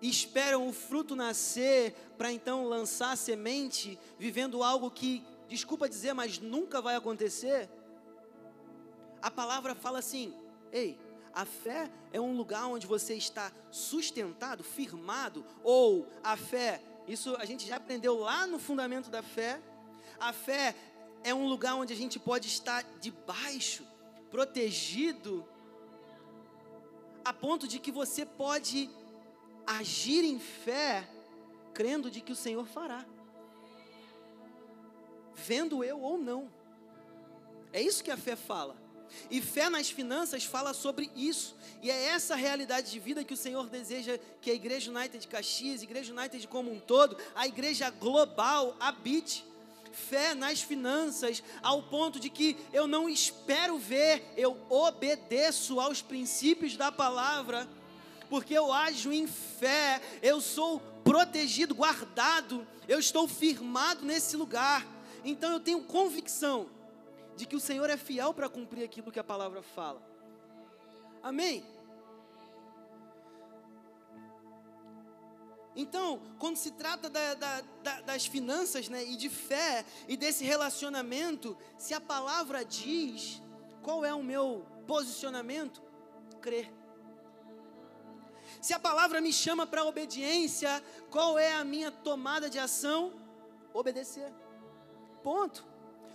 e 0.00 0.08
esperam 0.08 0.66
o 0.68 0.72
fruto 0.72 1.14
nascer 1.14 1.94
para 2.18 2.32
então 2.32 2.64
lançar 2.64 3.16
semente, 3.16 3.98
vivendo 4.18 4.62
algo 4.62 4.90
que, 4.90 5.22
desculpa 5.48 5.88
dizer, 5.88 6.12
mas 6.12 6.38
nunca 6.38 6.80
vai 6.80 6.96
acontecer, 6.96 7.68
a 9.22 9.30
palavra 9.30 9.74
fala 9.74 9.98
assim: 9.98 10.34
ei, 10.72 10.98
a 11.32 11.44
fé 11.44 11.90
é 12.12 12.20
um 12.20 12.36
lugar 12.36 12.66
onde 12.66 12.86
você 12.86 13.14
está 13.14 13.52
sustentado, 13.70 14.64
firmado, 14.64 15.44
ou 15.62 16.06
a 16.22 16.36
fé, 16.36 16.82
isso 17.06 17.36
a 17.36 17.44
gente 17.44 17.66
já 17.66 17.76
aprendeu 17.76 18.18
lá 18.18 18.46
no 18.46 18.58
fundamento 18.58 19.10
da 19.10 19.22
fé. 19.22 19.60
A 20.18 20.32
fé 20.32 20.74
é 21.22 21.34
um 21.34 21.46
lugar 21.46 21.74
onde 21.74 21.92
a 21.92 21.96
gente 21.96 22.18
pode 22.18 22.48
estar 22.48 22.84
debaixo, 23.00 23.84
protegido, 24.30 25.46
a 27.24 27.32
ponto 27.32 27.66
de 27.66 27.78
que 27.78 27.90
você 27.90 28.24
pode 28.24 28.88
agir 29.66 30.24
em 30.24 30.38
fé, 30.38 31.08
crendo 31.74 32.10
de 32.10 32.20
que 32.20 32.32
o 32.32 32.36
Senhor 32.36 32.64
fará, 32.66 33.04
vendo 35.36 35.84
eu 35.84 36.00
ou 36.00 36.18
não. 36.18 36.50
É 37.72 37.80
isso 37.80 38.02
que 38.02 38.10
a 38.10 38.16
fé 38.16 38.34
fala. 38.34 38.74
E 39.30 39.40
fé 39.40 39.68
nas 39.68 39.90
finanças 39.90 40.44
fala 40.44 40.72
sobre 40.72 41.10
isso. 41.14 41.54
E 41.82 41.90
é 41.90 42.06
essa 42.06 42.34
realidade 42.34 42.90
de 42.90 42.98
vida 42.98 43.24
que 43.24 43.34
o 43.34 43.36
Senhor 43.36 43.68
deseja 43.68 44.18
que 44.40 44.50
a 44.50 44.54
Igreja 44.54 44.90
United 44.90 45.18
de 45.18 45.28
Caxias, 45.28 45.80
a 45.80 45.84
Igreja 45.84 46.12
United 46.12 46.48
como 46.48 46.72
um 46.72 46.80
todo, 46.80 47.16
a 47.34 47.46
igreja 47.46 47.90
global 47.90 48.76
habite. 48.80 49.44
Fé 49.92 50.34
nas 50.34 50.60
finanças, 50.60 51.42
ao 51.62 51.82
ponto 51.84 52.20
de 52.20 52.28
que 52.28 52.54
eu 52.70 52.86
não 52.86 53.08
espero 53.08 53.78
ver, 53.78 54.22
eu 54.36 54.54
obedeço 54.68 55.80
aos 55.80 56.02
princípios 56.02 56.76
da 56.76 56.92
palavra, 56.92 57.66
porque 58.28 58.52
eu 58.52 58.70
ajo 58.70 59.10
em 59.10 59.26
fé, 59.26 60.02
eu 60.20 60.38
sou 60.38 60.80
protegido, 61.02 61.74
guardado, 61.74 62.66
eu 62.86 62.98
estou 62.98 63.26
firmado 63.26 64.04
nesse 64.04 64.36
lugar. 64.36 64.95
Então 65.26 65.52
eu 65.52 65.58
tenho 65.58 65.82
convicção 65.82 66.70
de 67.36 67.46
que 67.46 67.56
o 67.56 67.60
Senhor 67.60 67.90
é 67.90 67.96
fiel 67.96 68.32
para 68.32 68.48
cumprir 68.48 68.84
aquilo 68.84 69.10
que 69.10 69.18
a 69.18 69.24
palavra 69.24 69.60
fala. 69.60 70.00
Amém? 71.20 71.66
Então, 75.74 76.22
quando 76.38 76.56
se 76.56 76.70
trata 76.70 77.10
da, 77.10 77.34
da, 77.34 77.60
da, 77.82 78.00
das 78.02 78.24
finanças 78.24 78.88
né, 78.88 79.04
e 79.04 79.16
de 79.16 79.28
fé 79.28 79.84
e 80.08 80.16
desse 80.16 80.44
relacionamento, 80.44 81.58
se 81.76 81.92
a 81.92 82.00
palavra 82.00 82.64
diz 82.64 83.42
qual 83.82 84.04
é 84.04 84.14
o 84.14 84.22
meu 84.22 84.64
posicionamento, 84.86 85.82
crer. 86.40 86.72
Se 88.62 88.72
a 88.72 88.78
palavra 88.78 89.20
me 89.20 89.32
chama 89.32 89.66
para 89.66 89.84
obediência, 89.84 90.82
qual 91.10 91.36
é 91.36 91.52
a 91.52 91.64
minha 91.64 91.90
tomada 91.90 92.48
de 92.48 92.60
ação? 92.60 93.12
Obedecer. 93.74 94.32
Ponto. 95.26 95.66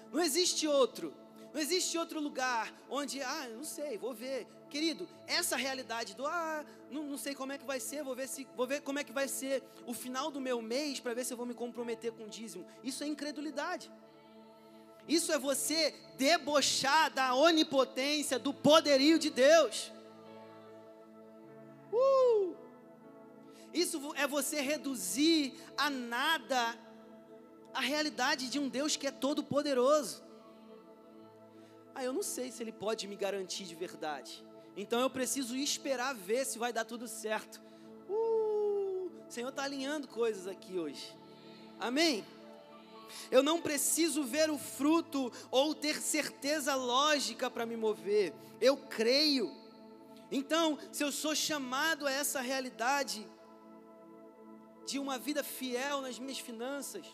Não 0.09 0.21
existe 0.21 0.65
outro. 0.65 1.13
Não 1.53 1.59
existe 1.59 1.97
outro 1.97 2.21
lugar 2.21 2.73
onde, 2.89 3.21
ah, 3.21 3.45
não 3.49 3.65
sei, 3.65 3.97
vou 3.97 4.13
ver. 4.13 4.47
Querido, 4.69 5.05
essa 5.27 5.57
realidade 5.57 6.15
do, 6.15 6.25
ah, 6.25 6.63
não, 6.89 7.03
não 7.03 7.17
sei 7.17 7.35
como 7.35 7.51
é 7.51 7.57
que 7.57 7.65
vai 7.65 7.77
ser, 7.77 8.05
vou 8.05 8.15
ver, 8.15 8.29
se, 8.29 8.47
vou 8.55 8.65
ver 8.65 8.79
como 8.79 8.99
é 8.99 9.03
que 9.03 9.11
vai 9.11 9.27
ser 9.27 9.61
o 9.85 9.93
final 9.93 10.31
do 10.31 10.39
meu 10.39 10.61
mês 10.61 11.01
para 11.01 11.13
ver 11.13 11.25
se 11.25 11.33
eu 11.33 11.35
vou 11.35 11.45
me 11.45 11.53
comprometer 11.53 12.13
com 12.13 12.23
o 12.23 12.29
dízimo. 12.29 12.65
Isso 12.81 13.03
é 13.03 13.07
incredulidade. 13.07 13.91
Isso 15.09 15.29
é 15.33 15.37
você 15.37 15.93
debochar 16.17 17.11
da 17.13 17.35
onipotência, 17.35 18.39
do 18.39 18.53
poderio 18.53 19.19
de 19.19 19.29
Deus. 19.29 19.91
Uh! 21.91 22.55
Isso 23.73 24.13
é 24.15 24.25
você 24.25 24.61
reduzir 24.61 25.53
a 25.77 25.89
nada 25.89 26.79
a 27.73 27.79
realidade 27.79 28.49
de 28.49 28.59
um 28.59 28.67
Deus 28.67 28.95
que 28.95 29.07
é 29.07 29.11
todo 29.11 29.43
poderoso. 29.43 30.23
Ah, 31.93 32.03
eu 32.03 32.13
não 32.13 32.23
sei 32.23 32.51
se 32.51 32.63
ele 32.63 32.71
pode 32.71 33.07
me 33.07 33.15
garantir 33.15 33.65
de 33.65 33.75
verdade. 33.75 34.43
Então 34.75 34.99
eu 35.01 35.09
preciso 35.09 35.55
esperar 35.55 36.15
ver 36.15 36.45
se 36.45 36.57
vai 36.57 36.71
dar 36.71 36.85
tudo 36.85 37.07
certo. 37.07 37.61
Uh, 38.09 39.11
o 39.27 39.31
Senhor 39.31 39.49
está 39.49 39.63
alinhando 39.63 40.07
coisas 40.07 40.47
aqui 40.47 40.79
hoje. 40.79 41.15
Amém? 41.79 42.25
Eu 43.29 43.43
não 43.43 43.61
preciso 43.61 44.23
ver 44.23 44.49
o 44.49 44.57
fruto 44.57 45.31
ou 45.49 45.75
ter 45.75 46.01
certeza 46.01 46.75
lógica 46.75 47.49
para 47.49 47.65
me 47.65 47.75
mover. 47.75 48.33
Eu 48.59 48.77
creio. 48.77 49.51
Então, 50.31 50.77
se 50.91 51.03
eu 51.03 51.11
sou 51.11 51.35
chamado 51.35 52.07
a 52.07 52.11
essa 52.11 52.39
realidade 52.39 53.27
de 54.85 54.97
uma 54.97 55.17
vida 55.17 55.43
fiel 55.43 56.01
nas 56.01 56.17
minhas 56.17 56.39
finanças, 56.39 57.05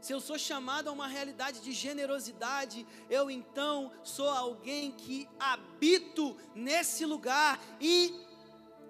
se 0.00 0.12
eu 0.12 0.20
sou 0.20 0.38
chamado 0.38 0.88
a 0.88 0.92
uma 0.92 1.06
realidade 1.06 1.60
de 1.60 1.72
generosidade, 1.72 2.86
eu 3.08 3.30
então 3.30 3.90
sou 4.02 4.28
alguém 4.28 4.92
que 4.92 5.28
habito 5.38 6.36
nesse 6.54 7.04
lugar 7.04 7.60
e 7.80 8.14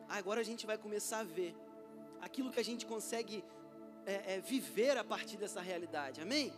agora 0.09 0.41
a 0.41 0.45
gente 0.45 0.67
vai 0.67 0.77
começar 0.77 1.21
a 1.21 1.25
ver 1.25 1.55
aquilo 2.21 2.51
que 2.51 2.61
a 2.61 2.65
gente 2.65 2.85
consegue 2.87 3.45
é, 4.05 4.35
é, 4.35 4.41
viver 4.41 4.97
a 4.97 5.05
partir 5.05 5.37
dessa 5.37 5.61
realidade, 5.61 6.21
amém? 6.21 6.53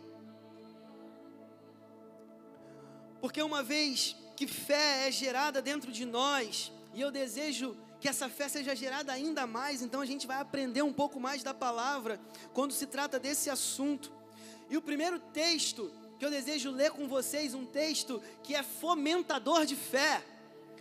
Porque 3.19 3.41
uma 3.41 3.61
vez 3.61 4.15
que 4.35 4.47
fé 4.47 5.07
é 5.07 5.11
gerada 5.11 5.61
dentro 5.61 5.91
de 5.91 6.05
nós, 6.05 6.71
e 6.93 7.01
eu 7.01 7.11
desejo 7.11 7.77
que 7.99 8.07
essa 8.07 8.29
fé 8.29 8.47
seja 8.47 8.75
gerada 8.75 9.11
ainda 9.11 9.45
mais, 9.45 9.81
então 9.81 9.99
a 9.99 10.05
gente 10.05 10.25
vai 10.25 10.39
aprender 10.39 10.81
um 10.81 10.93
pouco 10.93 11.19
mais 11.19 11.43
da 11.43 11.53
palavra 11.53 12.19
quando 12.53 12.71
se 12.71 12.87
trata 12.87 13.19
desse 13.19 13.49
assunto. 13.49 14.11
E 14.69 14.77
o 14.77 14.81
primeiro 14.81 15.19
texto 15.19 15.91
que 16.17 16.25
eu 16.25 16.29
desejo 16.29 16.69
ler 16.69 16.91
com 16.91 17.07
vocês, 17.07 17.53
um 17.53 17.65
texto 17.65 18.21
que 18.43 18.53
é 18.53 18.61
fomentador 18.61 19.65
de 19.65 19.75
fé, 19.75 20.23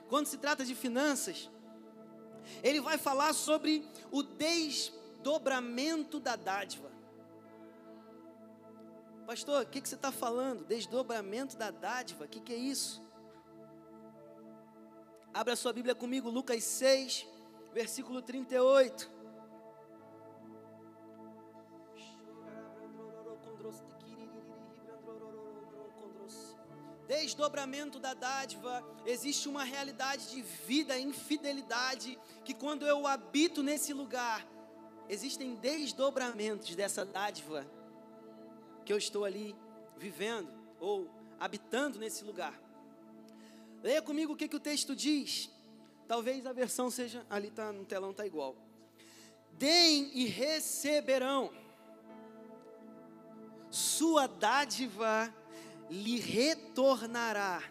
quando 0.08 0.26
se 0.26 0.36
trata 0.36 0.64
de 0.64 0.74
finanças, 0.74 1.48
ele 2.62 2.80
vai 2.80 2.98
falar 2.98 3.32
sobre 3.32 3.86
o 4.10 4.22
desdobramento 4.22 6.18
da 6.18 6.34
dádiva. 6.36 6.90
Pastor, 9.26 9.62
o 9.62 9.66
que, 9.66 9.80
que 9.80 9.88
você 9.88 9.94
está 9.94 10.10
falando? 10.10 10.64
Desdobramento 10.64 11.56
da 11.56 11.70
dádiva, 11.70 12.24
o 12.24 12.28
que, 12.28 12.40
que 12.40 12.52
é 12.52 12.56
isso? 12.56 13.02
Abra 15.32 15.54
sua 15.54 15.72
Bíblia 15.72 15.94
comigo, 15.94 16.30
Lucas 16.30 16.64
6, 16.64 17.26
versículo 17.72 18.22
38. 18.22 19.17
Desdobramento 27.08 27.98
da 27.98 28.12
dádiva, 28.12 28.84
existe 29.06 29.48
uma 29.48 29.64
realidade 29.64 30.28
de 30.30 30.42
vida 30.42 30.96
em 30.98 31.10
fidelidade, 31.10 32.18
que 32.44 32.52
quando 32.52 32.86
eu 32.86 33.06
habito 33.06 33.62
nesse 33.62 33.94
lugar, 33.94 34.46
existem 35.08 35.54
desdobramentos 35.54 36.74
dessa 36.76 37.06
dádiva 37.06 37.66
que 38.84 38.92
eu 38.92 38.98
estou 38.98 39.24
ali 39.24 39.56
vivendo 39.96 40.52
ou 40.78 41.10
habitando 41.40 41.98
nesse 41.98 42.22
lugar. 42.24 42.60
Leia 43.82 44.02
comigo 44.02 44.34
o 44.34 44.36
que, 44.36 44.46
que 44.46 44.56
o 44.56 44.60
texto 44.60 44.94
diz. 44.94 45.50
Talvez 46.06 46.46
a 46.46 46.52
versão 46.52 46.90
seja. 46.90 47.24
Ali 47.30 47.50
tá, 47.50 47.72
no 47.72 47.86
telão 47.86 48.10
está 48.10 48.26
igual. 48.26 48.54
deem 49.52 50.10
e 50.12 50.26
receberão. 50.26 51.50
Sua 53.70 54.26
dádiva 54.26 55.32
lhe 55.90 56.18
retornará 56.20 57.62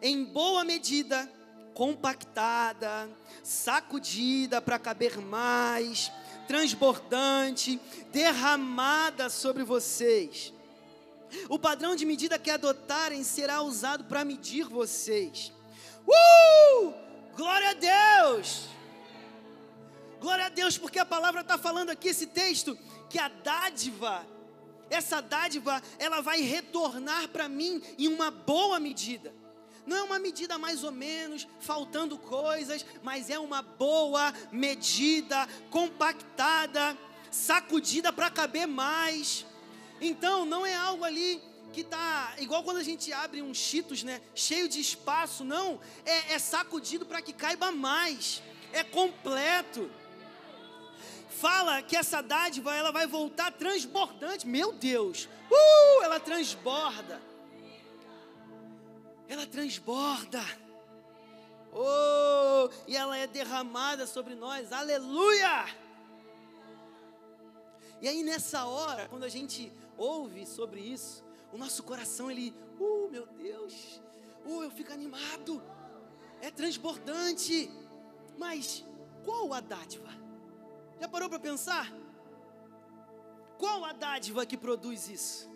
em 0.00 0.24
boa 0.24 0.64
medida, 0.64 1.30
compactada, 1.74 3.08
sacudida 3.42 4.60
para 4.60 4.78
caber 4.78 5.18
mais, 5.18 6.12
transbordante, 6.46 7.80
derramada 8.12 9.28
sobre 9.28 9.64
vocês. 9.64 10.52
O 11.48 11.58
padrão 11.58 11.96
de 11.96 12.06
medida 12.06 12.38
que 12.38 12.50
adotarem 12.50 13.24
será 13.24 13.62
usado 13.62 14.04
para 14.04 14.24
medir 14.24 14.68
vocês. 14.68 15.52
Uh! 16.06 16.92
Glória 17.34 17.70
a 17.70 17.74
Deus! 17.74 18.68
Glória 20.20 20.46
a 20.46 20.48
Deus, 20.48 20.78
porque 20.78 20.98
a 20.98 21.04
palavra 21.04 21.40
está 21.40 21.58
falando 21.58 21.90
aqui, 21.90 22.08
esse 22.08 22.26
texto, 22.26 22.78
que 23.10 23.18
a 23.18 23.28
dádiva, 23.28 24.24
essa 24.94 25.20
dádiva, 25.20 25.82
ela 25.98 26.20
vai 26.20 26.40
retornar 26.40 27.28
para 27.28 27.48
mim 27.48 27.82
em 27.98 28.08
uma 28.08 28.30
boa 28.30 28.78
medida. 28.78 29.34
Não 29.86 29.96
é 29.96 30.02
uma 30.02 30.18
medida 30.18 30.56
mais 30.56 30.82
ou 30.82 30.92
menos, 30.92 31.46
faltando 31.60 32.16
coisas, 32.16 32.86
mas 33.02 33.28
é 33.28 33.38
uma 33.38 33.60
boa 33.60 34.32
medida, 34.50 35.46
compactada, 35.70 36.96
sacudida 37.30 38.12
para 38.12 38.30
caber 38.30 38.66
mais. 38.66 39.44
Então, 40.00 40.46
não 40.46 40.64
é 40.64 40.74
algo 40.74 41.04
ali 41.04 41.42
que 41.72 41.80
está 41.80 42.34
igual 42.38 42.62
quando 42.62 42.76
a 42.76 42.82
gente 42.82 43.12
abre 43.12 43.42
um 43.42 43.52
Cheetos, 43.52 44.04
né? 44.04 44.22
Cheio 44.34 44.68
de 44.68 44.80
espaço, 44.80 45.44
não. 45.44 45.80
É, 46.06 46.34
é 46.34 46.38
sacudido 46.38 47.04
para 47.04 47.20
que 47.20 47.32
caiba 47.32 47.70
mais. 47.72 48.42
É 48.72 48.82
completo. 48.82 49.90
Fala 51.40 51.82
que 51.82 51.96
essa 51.96 52.22
dádiva 52.22 52.74
ela 52.74 52.90
vai 52.90 53.06
voltar 53.06 53.52
transbordante. 53.52 54.46
Meu 54.46 54.72
Deus, 54.72 55.28
uh, 55.50 56.02
ela 56.02 56.18
transborda 56.18 57.20
ela 59.28 59.46
transborda. 59.46 60.42
Oh, 61.72 62.70
e 62.86 62.96
ela 62.96 63.16
é 63.16 63.26
derramada 63.26 64.06
sobre 64.06 64.34
nós. 64.34 64.72
Aleluia! 64.72 65.66
E 68.00 68.08
aí 68.08 68.22
nessa 68.22 68.66
hora, 68.66 69.08
quando 69.08 69.24
a 69.24 69.28
gente 69.28 69.72
ouve 69.96 70.46
sobre 70.46 70.80
isso, 70.80 71.24
o 71.52 71.58
nosso 71.58 71.82
coração 71.82 72.30
ele, 72.30 72.54
uh, 72.78 73.08
meu 73.10 73.26
Deus, 73.26 74.00
uh, 74.44 74.62
eu 74.62 74.70
fico 74.70 74.92
animado. 74.92 75.62
É 76.40 76.50
transbordante. 76.50 77.70
Mas 78.36 78.84
qual 79.24 79.52
a 79.54 79.60
dádiva? 79.60 80.23
Já 81.04 81.08
parou 81.08 81.28
para 81.28 81.38
pensar? 81.38 81.92
Qual 83.58 83.84
a 83.84 83.92
dádiva 83.92 84.46
que 84.46 84.56
produz 84.56 85.06
isso? 85.06 85.50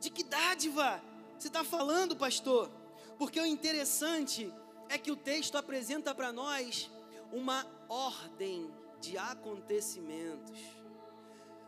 De 0.00 0.08
que 0.08 0.24
dádiva 0.24 1.02
você 1.36 1.48
está 1.48 1.62
falando, 1.62 2.16
pastor? 2.16 2.70
Porque 3.18 3.38
o 3.38 3.44
interessante 3.44 4.50
é 4.88 4.96
que 4.96 5.10
o 5.10 5.16
texto 5.16 5.58
apresenta 5.58 6.14
para 6.14 6.32
nós 6.32 6.90
uma 7.30 7.66
ordem 7.86 8.72
de 8.98 9.18
acontecimentos. 9.18 10.58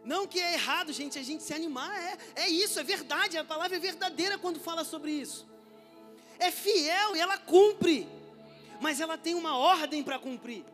Não 0.02 0.26
que 0.26 0.40
é 0.40 0.54
errado, 0.54 0.94
gente, 0.94 1.18
a 1.18 1.22
gente 1.22 1.42
se 1.42 1.52
animar, 1.52 1.94
é, 1.94 2.16
é 2.36 2.48
isso, 2.48 2.80
é 2.80 2.82
verdade, 2.82 3.36
a 3.36 3.44
palavra 3.44 3.76
é 3.76 3.80
verdadeira 3.80 4.38
quando 4.38 4.58
fala 4.58 4.82
sobre 4.82 5.10
isso. 5.10 5.46
É 6.38 6.50
fiel 6.50 7.14
e 7.16 7.20
ela 7.20 7.36
cumpre, 7.36 8.08
mas 8.80 8.98
ela 8.98 9.18
tem 9.18 9.34
uma 9.34 9.58
ordem 9.58 10.02
para 10.02 10.18
cumprir. 10.18 10.64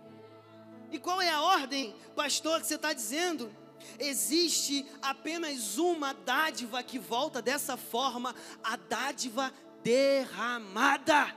E 0.92 0.98
qual 0.98 1.22
é 1.22 1.30
a 1.30 1.40
ordem, 1.40 1.96
pastor, 2.14 2.60
que 2.60 2.66
você 2.66 2.74
está 2.74 2.92
dizendo? 2.92 3.50
Existe 3.98 4.86
apenas 5.00 5.78
uma 5.78 6.12
dádiva 6.12 6.82
que 6.82 6.98
volta 6.98 7.40
dessa 7.40 7.78
forma, 7.78 8.34
a 8.62 8.76
dádiva 8.76 9.50
derramada. 9.82 11.34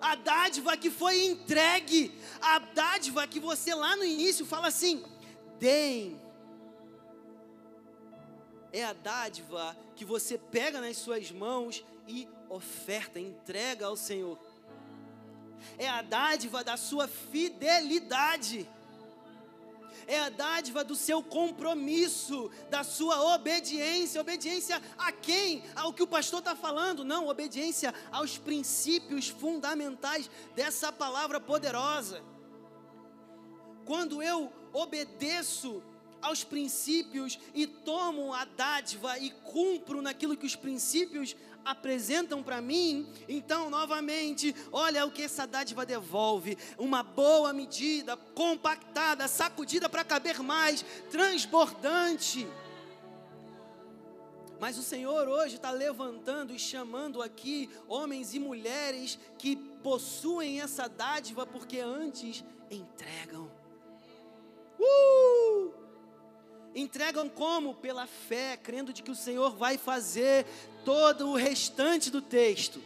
A 0.00 0.14
dádiva 0.14 0.76
que 0.76 0.88
foi 0.88 1.24
entregue, 1.24 2.16
a 2.40 2.60
dádiva 2.60 3.26
que 3.26 3.40
você 3.40 3.74
lá 3.74 3.96
no 3.96 4.04
início 4.04 4.46
fala 4.46 4.68
assim: 4.68 5.04
deem. 5.58 6.20
É 8.72 8.84
a 8.84 8.92
dádiva 8.92 9.76
que 9.96 10.04
você 10.04 10.38
pega 10.38 10.80
nas 10.80 10.96
suas 10.98 11.32
mãos 11.32 11.84
e 12.06 12.28
oferta, 12.48 13.18
entrega 13.18 13.86
ao 13.86 13.96
Senhor. 13.96 14.38
É 15.78 15.88
a 15.88 16.02
dádiva 16.02 16.62
da 16.64 16.76
sua 16.76 17.08
fidelidade 17.08 18.68
é 20.08 20.18
a 20.20 20.30
dádiva 20.30 20.82
do 20.82 20.96
seu 20.96 21.22
compromisso, 21.22 22.50
da 22.70 22.82
sua 22.82 23.34
obediência. 23.34 24.18
Obediência 24.18 24.82
a 24.96 25.12
quem? 25.12 25.62
Ao 25.76 25.92
que 25.92 26.02
o 26.02 26.06
pastor 26.06 26.38
está 26.38 26.56
falando? 26.56 27.04
Não, 27.04 27.28
obediência 27.28 27.94
aos 28.10 28.38
princípios 28.38 29.28
fundamentais 29.28 30.30
dessa 30.56 30.90
palavra 30.90 31.38
poderosa. 31.38 32.22
Quando 33.84 34.22
eu 34.22 34.50
obedeço 34.72 35.82
aos 36.22 36.42
princípios 36.42 37.38
e 37.54 37.66
tomo 37.66 38.32
a 38.32 38.46
dádiva 38.46 39.18
e 39.18 39.30
cumpro 39.30 40.00
naquilo 40.00 40.38
que 40.38 40.46
os 40.46 40.56
princípios 40.56 41.36
apresentam 41.68 42.42
para 42.42 42.62
mim, 42.62 43.06
então 43.28 43.68
novamente, 43.68 44.54
olha 44.72 45.04
o 45.04 45.10
que 45.10 45.22
essa 45.22 45.46
dádiva 45.46 45.84
devolve: 45.84 46.56
uma 46.78 47.02
boa 47.02 47.52
medida, 47.52 48.16
compactada, 48.16 49.28
sacudida 49.28 49.88
para 49.88 50.04
caber 50.04 50.42
mais, 50.42 50.84
transbordante. 51.10 52.48
Mas 54.58 54.76
o 54.76 54.82
Senhor 54.82 55.28
hoje 55.28 55.56
está 55.56 55.70
levantando 55.70 56.52
e 56.52 56.58
chamando 56.58 57.22
aqui 57.22 57.70
homens 57.86 58.34
e 58.34 58.40
mulheres 58.40 59.18
que 59.38 59.54
possuem 59.54 60.60
essa 60.60 60.88
dádiva 60.88 61.46
porque 61.46 61.78
antes 61.78 62.44
entregam. 62.70 63.48
Uh! 64.80 65.88
Entregam 66.74 67.28
como? 67.28 67.74
Pela 67.74 68.06
fé, 68.06 68.56
crendo 68.56 68.92
de 68.92 69.02
que 69.02 69.10
o 69.10 69.16
Senhor 69.16 69.56
vai 69.56 69.78
fazer 69.78 70.46
todo 70.88 71.28
o 71.28 71.36
restante 71.36 72.10
do 72.10 72.22
texto. 72.22 72.82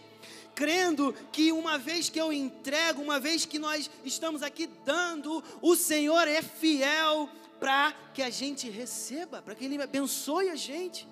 Crendo 0.56 1.14
que 1.30 1.52
uma 1.52 1.78
vez 1.78 2.10
que 2.10 2.20
eu 2.20 2.32
entrego, 2.32 3.00
uma 3.00 3.20
vez 3.20 3.44
que 3.44 3.60
nós 3.60 3.88
estamos 4.04 4.42
aqui 4.42 4.68
dando, 4.84 5.40
o 5.62 5.76
Senhor 5.76 6.26
é 6.26 6.42
fiel 6.42 7.28
para 7.60 7.92
que 8.12 8.20
a 8.20 8.28
gente 8.28 8.68
receba, 8.68 9.40
para 9.40 9.54
que 9.54 9.64
Ele 9.64 9.80
abençoe 9.80 10.48
a 10.48 10.56
gente. 10.56 11.06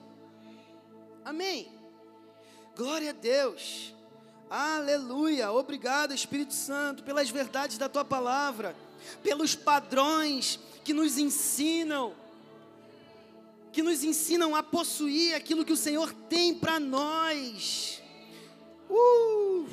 Amém. 1.24 1.70
Glória 2.76 3.10
a 3.10 3.12
Deus. 3.12 3.94
Aleluia. 4.50 5.52
Obrigado, 5.52 6.12
Espírito 6.12 6.54
Santo, 6.54 7.04
pelas 7.04 7.30
verdades 7.30 7.78
da 7.78 7.88
tua 7.88 8.04
palavra, 8.04 8.74
pelos 9.22 9.54
padrões 9.54 10.58
que 10.82 10.92
nos 10.92 11.18
ensinam 11.18 12.16
que 13.72 13.82
nos 13.82 14.02
ensinam 14.02 14.54
a 14.54 14.62
possuir 14.62 15.34
aquilo 15.34 15.64
que 15.64 15.72
o 15.72 15.76
Senhor 15.76 16.12
tem 16.28 16.54
para 16.54 16.80
nós. 16.80 18.02
Uh! 18.88 19.68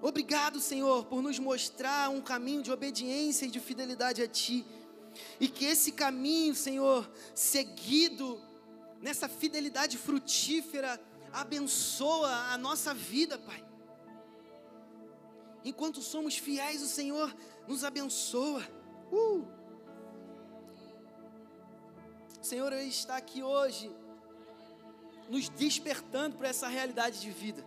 Obrigado, 0.00 0.60
Senhor, 0.60 1.06
por 1.06 1.22
nos 1.22 1.38
mostrar 1.38 2.10
um 2.10 2.20
caminho 2.20 2.62
de 2.62 2.70
obediência 2.70 3.46
e 3.46 3.50
de 3.50 3.58
fidelidade 3.58 4.22
a 4.22 4.28
Ti. 4.28 4.64
E 5.40 5.48
que 5.48 5.64
esse 5.64 5.92
caminho, 5.92 6.54
Senhor, 6.54 7.10
seguido 7.34 8.40
nessa 9.00 9.28
fidelidade 9.28 9.96
frutífera, 9.98 11.00
abençoa 11.32 12.30
a 12.52 12.58
nossa 12.58 12.94
vida, 12.94 13.38
Pai. 13.38 13.64
Enquanto 15.64 16.00
somos 16.00 16.38
fiéis, 16.38 16.82
o 16.82 16.86
Senhor 16.86 17.34
nos 17.66 17.82
abençoa. 17.82 18.62
Uh! 19.10 19.57
Senhor 22.48 22.72
está 22.72 23.18
aqui 23.18 23.42
hoje, 23.42 23.90
nos 25.28 25.50
despertando 25.50 26.38
para 26.38 26.48
essa 26.48 26.66
realidade 26.66 27.20
de 27.20 27.30
vida. 27.30 27.62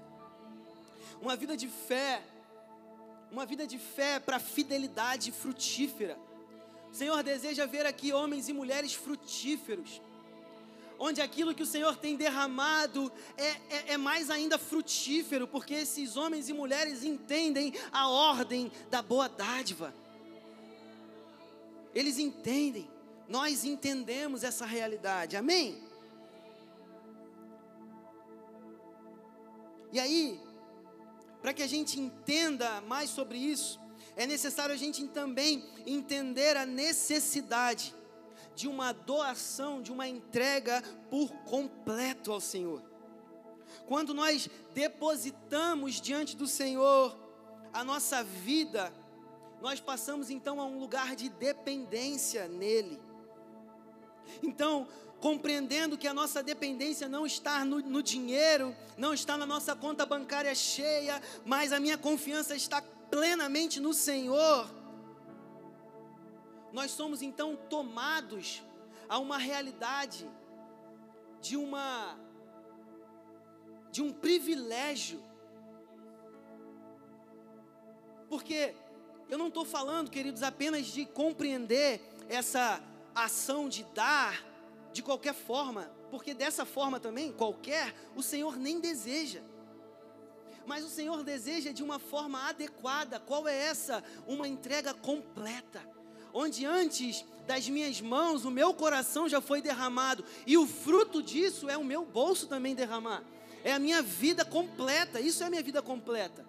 Uma 1.21 1.35
vida 1.35 1.55
de 1.55 1.67
fé, 1.67 2.23
uma 3.31 3.45
vida 3.45 3.67
de 3.67 3.77
fé 3.77 4.19
para 4.19 4.39
fidelidade 4.39 5.31
frutífera. 5.31 6.17
O 6.91 6.95
Senhor 6.95 7.21
deseja 7.21 7.67
ver 7.67 7.85
aqui 7.85 8.11
homens 8.11 8.49
e 8.49 8.53
mulheres 8.53 8.95
frutíferos, 8.95 10.01
onde 10.97 11.21
aquilo 11.21 11.53
que 11.53 11.61
o 11.61 11.67
Senhor 11.67 11.95
tem 11.97 12.15
derramado 12.15 13.11
é, 13.37 13.49
é, 13.49 13.93
é, 13.93 13.97
mais 13.97 14.31
ainda 14.31 14.57
frutífero, 14.57 15.47
porque 15.47 15.75
esses 15.75 16.17
homens 16.17 16.49
e 16.49 16.53
mulheres 16.53 17.03
entendem 17.03 17.71
a 17.91 18.09
ordem 18.09 18.71
da 18.89 19.03
boa 19.03 19.29
dádiva. 19.29 19.93
Eles 21.93 22.17
entendem 22.17 22.89
nós 23.31 23.63
entendemos 23.63 24.43
essa 24.43 24.65
realidade, 24.65 25.37
amém? 25.37 25.81
E 29.89 29.99
aí, 30.01 30.37
para 31.41 31.53
que 31.53 31.63
a 31.63 31.67
gente 31.67 31.97
entenda 31.97 32.81
mais 32.81 33.09
sobre 33.09 33.37
isso, 33.37 33.79
é 34.17 34.27
necessário 34.27 34.75
a 34.75 34.77
gente 34.77 35.07
também 35.07 35.65
entender 35.85 36.57
a 36.57 36.65
necessidade 36.65 37.95
de 38.53 38.67
uma 38.67 38.91
doação, 38.91 39.81
de 39.81 39.93
uma 39.93 40.09
entrega 40.09 40.83
por 41.09 41.31
completo 41.45 42.33
ao 42.33 42.41
Senhor. 42.41 42.83
Quando 43.87 44.13
nós 44.13 44.49
depositamos 44.73 46.01
diante 46.01 46.35
do 46.35 46.47
Senhor 46.47 47.17
a 47.71 47.81
nossa 47.81 48.21
vida, 48.25 48.93
nós 49.61 49.79
passamos 49.79 50.29
então 50.29 50.59
a 50.59 50.65
um 50.65 50.77
lugar 50.77 51.15
de 51.15 51.29
dependência 51.29 52.49
nele. 52.49 52.99
Então, 54.41 54.87
compreendendo 55.19 55.97
que 55.97 56.07
a 56.07 56.13
nossa 56.13 56.41
dependência 56.41 57.07
não 57.07 57.25
está 57.25 57.63
no, 57.63 57.79
no, 57.79 58.01
dinheiro, 58.01 58.75
não 58.97 59.13
está 59.13 59.37
na 59.37 59.45
nossa 59.45 59.75
conta 59.75 60.05
bancária 60.05 60.53
cheia, 60.55 61.21
mas 61.45 61.71
a 61.71 61.79
minha 61.79 61.97
confiança 61.97 62.55
está 62.55 62.81
plenamente 62.81 63.79
no 63.79 63.93
Senhor. 63.93 64.67
Nós 66.73 66.91
somos 66.91 67.21
então 67.21 67.55
tomados 67.69 68.63
a 69.07 69.19
uma 69.19 69.37
realidade 69.37 70.27
de 71.41 71.55
uma 71.57 72.17
de 73.91 74.01
um 74.01 74.11
privilégio. 74.11 75.21
Porque 78.29 78.73
eu 79.29 79.37
não 79.37 79.49
estou 79.49 79.65
falando, 79.65 80.09
queridos, 80.09 80.41
apenas 80.41 80.87
de 80.87 81.05
compreender 81.05 82.01
essa 82.29 82.81
ação 83.15 83.69
de 83.69 83.83
dar 83.93 84.45
de 84.93 85.01
qualquer 85.01 85.33
forma, 85.33 85.91
porque 86.09 86.33
dessa 86.33 86.65
forma 86.65 86.99
também, 86.99 87.31
qualquer, 87.31 87.93
o 88.15 88.21
Senhor 88.21 88.57
nem 88.57 88.79
deseja. 88.79 89.41
Mas 90.65 90.83
o 90.83 90.89
Senhor 90.89 91.23
deseja 91.23 91.71
de 91.71 91.81
uma 91.81 91.97
forma 91.97 92.47
adequada. 92.47 93.19
Qual 93.19 93.47
é 93.47 93.55
essa? 93.55 94.03
Uma 94.27 94.47
entrega 94.47 94.93
completa. 94.93 95.81
Onde 96.33 96.65
antes 96.65 97.25
das 97.47 97.67
minhas 97.67 97.99
mãos 97.99 98.45
o 98.45 98.51
meu 98.51 98.73
coração 98.73 99.27
já 99.27 99.41
foi 99.41 99.61
derramado, 99.61 100.23
e 100.45 100.57
o 100.57 100.67
fruto 100.67 101.21
disso 101.21 101.69
é 101.69 101.77
o 101.77 101.83
meu 101.83 102.05
bolso 102.05 102.47
também 102.47 102.75
derramar. 102.75 103.23
É 103.63 103.73
a 103.73 103.79
minha 103.79 104.01
vida 104.01 104.43
completa. 104.43 105.19
Isso 105.19 105.43
é 105.43 105.47
a 105.47 105.49
minha 105.49 105.63
vida 105.63 105.81
completa. 105.81 106.45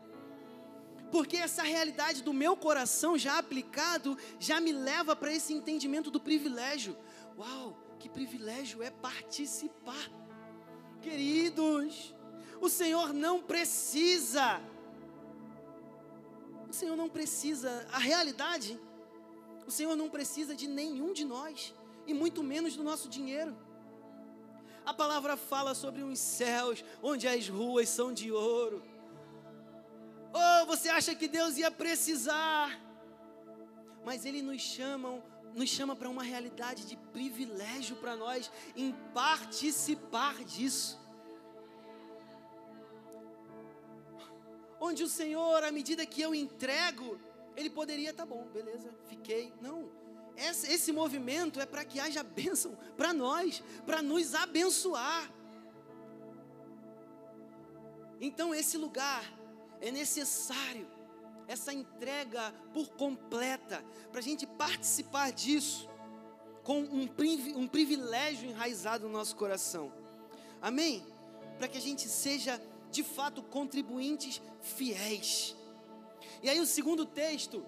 Porque 1.13 1.37
essa 1.37 1.63
realidade 1.63 2.23
do 2.23 2.33
meu 2.33 2.57
coração 2.57 3.19
já 3.19 3.39
aplicado 3.39 4.17
já 4.41 4.59
me 4.59 4.73
leva 4.73 5.15
para 5.15 5.31
esse 5.31 5.53
entendimento 5.53 6.11
do 6.11 6.19
privilégio. 6.19 6.97
Uau, 7.37 7.77
que 7.99 8.09
privilégio 8.09 8.83
é 8.83 8.91
participar. 8.91 10.11
Queridos, 11.03 12.15
o 12.63 12.69
Senhor 12.69 13.13
não 13.13 13.43
precisa. 13.43 14.63
O 16.71 16.73
Senhor 16.73 16.97
não 16.97 17.11
precisa. 17.11 17.87
A 17.93 17.99
realidade, 17.99 18.81
o 19.67 19.71
Senhor 19.71 19.95
não 19.95 20.09
precisa 20.09 20.55
de 20.55 20.67
nenhum 20.67 21.13
de 21.13 21.27
nós, 21.27 21.75
e 22.07 22.15
muito 22.15 22.43
menos 22.43 22.75
do 22.75 22.83
nosso 22.83 23.11
dinheiro. 23.11 23.55
A 24.83 24.95
palavra 24.95 25.37
fala 25.37 25.75
sobre 25.75 26.03
uns 26.03 26.19
céus 26.19 26.83
onde 27.03 27.29
as 27.29 27.49
ruas 27.49 27.91
são 27.91 28.15
de 28.15 28.33
ouro. 28.33 28.83
Oh, 30.33 30.67
você 30.67 30.89
acha 30.89 31.15
que 31.15 31.29
Deus 31.29 31.59
ia 31.59 31.71
precisar? 31.71 32.81
Mas 34.05 34.25
Ele 34.25 34.41
nos 34.41 34.63
chama, 34.63 35.23
nos 35.55 35.69
chama 35.69 35.95
para 35.95 36.09
uma 36.09 36.23
realidade 36.23 36.87
de 36.87 36.97
privilégio 36.97 37.97
para 37.97 38.17
nós 38.17 38.51
em 38.75 38.93
participar 39.13 40.43
disso. 40.45 41.01
Onde 44.81 45.05
o 45.05 45.09
Senhor, 45.09 45.63
à 45.63 45.71
medida 45.71 46.05
que 46.07 46.21
eu 46.21 46.35
entrego, 46.35 47.21
Ele 47.55 47.71
poderia, 47.71 48.13
tá 48.13 48.25
bom, 48.25 48.49
beleza, 48.49 48.91
fiquei. 49.07 49.53
Não, 49.61 49.91
esse, 50.37 50.73
esse 50.73 50.93
movimento 50.93 51.61
é 51.61 51.67
para 51.67 51.85
que 51.85 52.01
haja 52.01 52.23
bênção 52.23 52.77
para 52.97 53.13
nós, 53.13 53.63
para 53.85 54.03
nos 54.03 54.35
abençoar. 54.35 55.31
Então, 58.21 58.55
esse 58.55 58.79
lugar 58.79 59.42
é 59.83 59.91
necessário, 59.91 60.89
essa 61.49 61.73
entrega 61.75 62.55
por 62.73 62.89
completa, 62.91 63.85
para 64.11 64.21
a 64.21 64.23
gente 64.23 64.47
participar 64.47 65.33
disso, 65.33 65.91
com 66.63 66.81
um, 66.81 67.09
um 67.57 67.69
privilégio 67.69 68.49
enraizado 68.49 69.07
no 69.07 69.13
nosso 69.13 69.35
coração. 69.35 69.93
Amém? 70.61 71.05
Para 71.59 71.67
que 71.67 71.77
a 71.77 71.81
gente 71.81 72.09
seja, 72.09 72.63
de 72.91 73.03
fato, 73.03 73.43
contribuintes 73.43 74.41
fiéis. 74.61 75.57
E 76.41 76.49
aí, 76.49 76.61
o 76.61 76.67
segundo 76.67 77.05
texto 77.05 77.67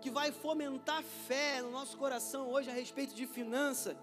que 0.00 0.10
vai 0.10 0.32
fomentar 0.32 1.02
fé 1.28 1.60
no 1.60 1.70
nosso 1.70 1.96
coração 1.98 2.48
hoje 2.50 2.70
a 2.70 2.72
respeito 2.72 3.14
de 3.14 3.26
finança, 3.26 3.96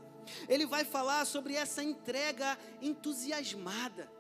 ele 0.48 0.68
vai 0.68 0.86
falar 0.86 1.26
sobre 1.26 1.56
essa 1.56 1.84
entrega 1.84 2.58
entusiasmada. 2.80 4.19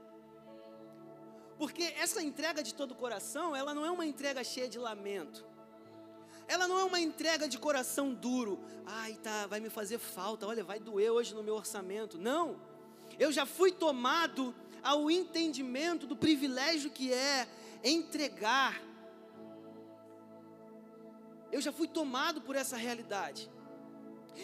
Porque 1.60 1.84
essa 1.98 2.24
entrega 2.24 2.64
de 2.64 2.74
todo 2.74 2.92
o 2.92 2.96
coração, 2.96 3.56
ela 3.56 3.76
não 3.76 3.86
é 3.86 3.92
uma 3.92 4.06
entrega 4.06 4.44
cheia 4.44 4.68
de 4.68 4.80
lamento. 4.80 5.46
Ela 6.48 6.68
não 6.68 6.80
é 6.80 6.84
uma 6.84 7.00
entrega 7.00 7.48
de 7.48 7.60
coração 7.60 8.12
duro. 8.12 8.60
Ai, 8.88 9.14
tá, 9.22 9.46
vai 9.46 9.60
me 9.60 9.70
fazer 9.70 10.00
falta. 10.00 10.48
Olha, 10.48 10.64
vai 10.64 10.80
doer 10.80 11.12
hoje 11.12 11.36
no 11.36 11.44
meu 11.44 11.54
orçamento. 11.54 12.18
Não. 12.18 12.60
Eu 13.20 13.32
já 13.32 13.46
fui 13.46 13.72
tomado 13.72 14.56
ao 14.82 15.12
entendimento 15.12 16.08
do 16.08 16.16
privilégio 16.16 16.90
que 16.90 17.14
é 17.14 17.48
entregar 17.84 18.82
eu 21.52 21.62
já 21.62 21.72
fui 21.72 21.88
tomado 21.88 22.42
por 22.42 22.56
essa 22.56 22.78
realidade. 22.78 23.50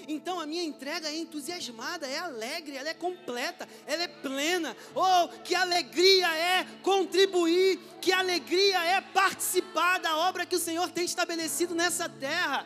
Então 0.08 0.40
a 0.40 0.46
minha 0.46 0.64
entrega 0.64 1.10
é 1.10 1.18
entusiasmada, 1.18 2.08
é 2.08 2.18
alegre, 2.18 2.78
ela 2.78 2.90
é 2.90 2.94
completa, 2.94 3.68
ela 3.86 4.04
é 4.04 4.08
plena. 4.08 4.76
Oh, 4.94 5.28
que 5.44 5.56
alegria 5.56 6.28
é 6.36 6.66
contribuir, 6.82 7.80
que 8.02 8.12
alegria 8.12 8.84
é 8.84 9.02
participar 9.02 10.00
da 10.00 10.18
obra 10.18 10.46
que 10.46 10.56
o 10.56 10.60
Senhor 10.60 10.90
tem 10.92 11.06
estabelecido 11.06 11.74
nessa 11.74 12.08
terra. 12.10 12.66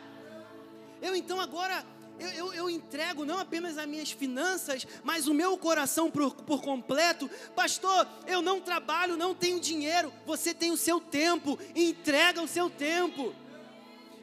Eu 1.00 1.16
então 1.16 1.40
agora 1.40 1.84
eu, 2.20 2.28
eu, 2.28 2.52
eu, 2.52 2.70
entrego 2.70 3.24
não 3.24 3.38
apenas 3.38 3.78
as 3.78 3.86
minhas 3.86 4.10
finanças, 4.10 4.86
mas 5.02 5.26
o 5.26 5.32
meu 5.32 5.56
coração 5.56 6.10
por, 6.10 6.34
por 6.34 6.60
completo. 6.60 7.30
Pastor, 7.56 8.06
eu 8.26 8.42
não 8.42 8.60
trabalho, 8.60 9.16
não 9.16 9.34
tenho 9.34 9.58
dinheiro. 9.58 10.12
Você 10.26 10.52
tem 10.52 10.70
o 10.70 10.76
seu 10.76 11.00
tempo, 11.00 11.58
entrega 11.74 12.42
o 12.42 12.48
seu 12.48 12.68
tempo. 12.68 13.34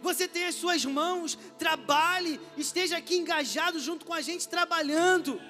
Você 0.02 0.28
tem 0.28 0.46
as 0.46 0.56
suas 0.56 0.86
mãos, 0.86 1.38
trabalhe, 1.58 2.40
esteja 2.56 2.98
aqui 2.98 3.18
engajado 3.18 3.80
junto 3.80 4.06
com 4.06 4.14
a 4.14 4.22
gente 4.22 4.48
trabalhando. 4.48 5.42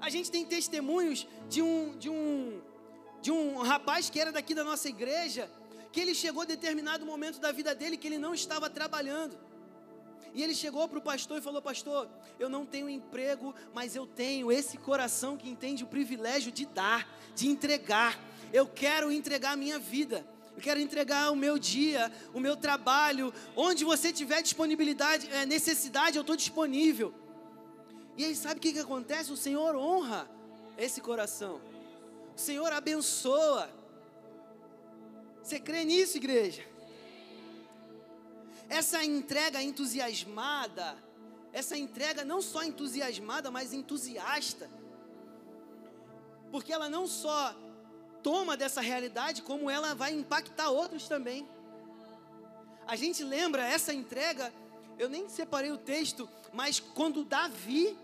A 0.00 0.10
gente 0.10 0.30
tem 0.30 0.44
testemunhos 0.44 1.26
de 1.48 1.62
um, 1.62 1.96
de 1.96 2.08
um, 2.08 2.60
de 3.20 3.32
um 3.32 3.58
rapaz 3.58 4.10
que 4.10 4.20
era 4.20 4.30
daqui 4.30 4.54
da 4.54 4.62
nossa 4.62 4.88
igreja, 4.88 5.50
que 5.90 6.00
ele 6.00 6.14
chegou 6.14 6.42
a 6.42 6.46
determinado 6.46 7.04
momento 7.04 7.40
da 7.40 7.50
vida 7.50 7.74
dele 7.74 7.96
que 7.96 8.06
ele 8.06 8.18
não 8.18 8.34
estava 8.34 8.68
trabalhando. 8.68 9.38
E 10.34 10.42
ele 10.42 10.54
chegou 10.54 10.86
para 10.88 10.98
o 10.98 11.02
pastor 11.02 11.38
e 11.38 11.40
falou: 11.40 11.60
Pastor, 11.60 12.08
eu 12.38 12.48
não 12.48 12.64
tenho 12.66 12.88
emprego, 12.88 13.54
mas 13.74 13.96
eu 13.96 14.06
tenho 14.06 14.52
esse 14.52 14.76
coração 14.76 15.36
que 15.36 15.48
entende 15.48 15.82
o 15.82 15.86
privilégio 15.86 16.52
de 16.52 16.66
dar, 16.66 17.08
de 17.34 17.48
entregar. 17.48 18.18
Eu 18.52 18.66
quero 18.66 19.10
entregar 19.10 19.52
a 19.52 19.56
minha 19.56 19.78
vida. 19.78 20.26
Eu 20.58 20.62
quero 20.62 20.80
entregar 20.80 21.30
o 21.30 21.36
meu 21.36 21.56
dia, 21.56 22.10
o 22.34 22.40
meu 22.40 22.56
trabalho, 22.56 23.32
onde 23.54 23.84
você 23.84 24.12
tiver 24.12 24.42
disponibilidade, 24.42 25.30
é, 25.30 25.46
necessidade, 25.46 26.16
eu 26.16 26.22
estou 26.22 26.34
disponível. 26.34 27.14
E 28.16 28.24
aí, 28.24 28.34
sabe 28.34 28.58
o 28.58 28.60
que, 28.60 28.72
que 28.72 28.80
acontece? 28.80 29.30
O 29.30 29.36
Senhor 29.36 29.76
honra 29.76 30.28
esse 30.76 31.00
coração, 31.00 31.60
o 32.36 32.40
Senhor 32.40 32.72
abençoa. 32.72 33.70
Você 35.44 35.60
crê 35.60 35.84
nisso, 35.84 36.16
igreja? 36.16 36.64
Essa 38.68 39.04
entrega 39.04 39.62
entusiasmada, 39.62 40.96
essa 41.52 41.78
entrega 41.78 42.24
não 42.24 42.42
só 42.42 42.64
entusiasmada, 42.64 43.48
mas 43.48 43.72
entusiasta, 43.72 44.68
porque 46.50 46.72
ela 46.72 46.88
não 46.88 47.06
só 47.06 47.54
toma 48.28 48.58
dessa 48.58 48.82
realidade, 48.82 49.40
como 49.40 49.70
ela 49.70 49.94
vai 49.94 50.12
impactar 50.12 50.68
outros 50.68 51.08
também. 51.08 51.48
A 52.86 52.94
gente 52.94 53.24
lembra 53.24 53.66
essa 53.66 53.90
entrega, 53.90 54.52
eu 54.98 55.08
nem 55.08 55.30
separei 55.30 55.70
o 55.70 55.78
texto, 55.78 56.28
mas 56.52 56.78
quando 56.78 57.24
Davi, 57.24 57.96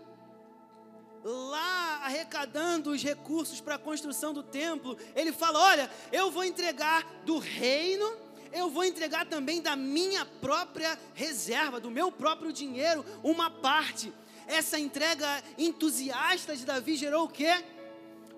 lá 1.23 1.99
arrecadando 2.05 2.89
os 2.89 3.03
recursos 3.03 3.61
para 3.61 3.75
a 3.75 3.77
construção 3.77 4.33
do 4.33 4.41
templo, 4.41 4.97
ele 5.15 5.31
fala: 5.31 5.59
Olha, 5.59 5.91
eu 6.11 6.31
vou 6.31 6.43
entregar 6.43 7.05
do 7.23 7.37
reino, 7.37 8.17
eu 8.51 8.67
vou 8.67 8.83
entregar 8.83 9.27
também 9.27 9.61
da 9.61 9.75
minha 9.75 10.25
própria 10.25 10.97
reserva, 11.13 11.79
do 11.79 11.91
meu 11.91 12.11
próprio 12.11 12.51
dinheiro, 12.51 13.05
uma 13.21 13.51
parte. 13.51 14.11
Essa 14.47 14.79
entrega 14.79 15.43
entusiasta 15.55 16.55
de 16.55 16.65
Davi 16.65 16.95
gerou 16.95 17.25
o 17.25 17.29
quê? 17.29 17.63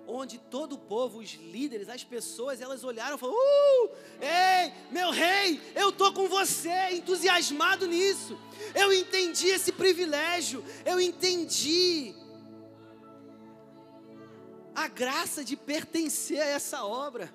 Onde 0.08 0.38
todo 0.38 0.72
o 0.72 0.78
povo, 0.78 1.18
os 1.18 1.34
líderes, 1.34 1.88
as 1.88 2.02
pessoas, 2.02 2.60
elas 2.60 2.82
olharam 2.82 3.16
e 3.16 3.18
falaram: 3.18 3.38
Uh, 3.38 3.90
ei, 4.22 4.72
meu 4.90 5.10
rei, 5.10 5.60
eu 5.74 5.90
estou 5.90 6.12
com 6.12 6.26
você, 6.26 6.90
entusiasmado 6.92 7.86
nisso. 7.86 8.38
Eu 8.74 8.92
entendi 8.92 9.48
esse 9.48 9.70
privilégio, 9.70 10.64
eu 10.84 10.98
entendi 10.98 12.14
a 14.74 14.88
graça 14.88 15.44
de 15.44 15.56
pertencer 15.56 16.40
a 16.40 16.46
essa 16.46 16.84
obra. 16.84 17.32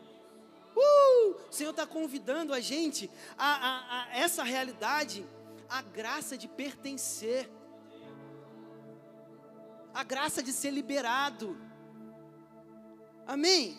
Uh, 0.76 1.36
o 1.50 1.52
Senhor 1.52 1.70
está 1.70 1.86
convidando 1.86 2.54
a 2.54 2.60
gente 2.60 3.10
a, 3.38 3.46
a, 3.46 4.04
a 4.04 4.18
essa 4.18 4.44
realidade, 4.44 5.24
a 5.70 5.82
graça 5.84 6.36
de 6.36 6.48
pertencer, 6.48 7.48
a 9.94 10.04
graça 10.04 10.42
de 10.42 10.52
ser 10.52 10.72
liberado. 10.72 11.56
Amém? 13.26 13.78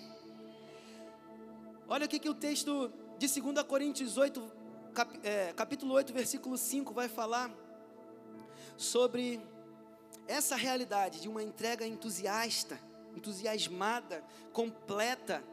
Olha 1.87 2.07
o 2.07 2.09
que, 2.09 2.18
que 2.18 2.28
o 2.28 2.35
texto 2.35 2.90
de 3.18 3.28
2 3.28 3.62
Coríntios 3.64 4.16
8, 4.16 4.52
cap, 4.94 5.20
é, 5.22 5.52
capítulo 5.52 5.92
8, 5.94 6.12
versículo 6.12 6.57
5 6.57 6.94
vai 6.94 7.09
falar 7.09 7.50
sobre 8.76 9.40
essa 10.26 10.57
realidade 10.57 11.20
de 11.20 11.28
uma 11.28 11.42
entrega 11.42 11.87
entusiasta, 11.87 12.80
entusiasmada, 13.14 14.24
completa. 14.52 15.44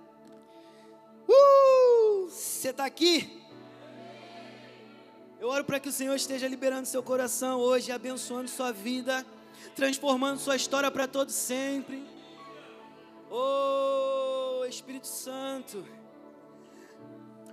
Uh! 1.27 2.29
Você 2.29 2.69
está 2.69 2.85
aqui? 2.85 3.41
Eu 5.37 5.49
oro 5.49 5.65
para 5.65 5.79
que 5.79 5.89
o 5.89 5.91
Senhor 5.91 6.15
esteja 6.15 6.47
liberando 6.47 6.87
seu 6.87 7.03
coração 7.03 7.59
hoje, 7.59 7.91
abençoando 7.91 8.47
sua 8.47 8.71
vida, 8.71 9.25
transformando 9.75 10.39
sua 10.39 10.55
história 10.55 10.89
para 10.89 11.07
todo 11.07 11.29
sempre. 11.29 12.20
Oh, 13.33 14.65
Espírito 14.65 15.07
Santo 15.07 15.85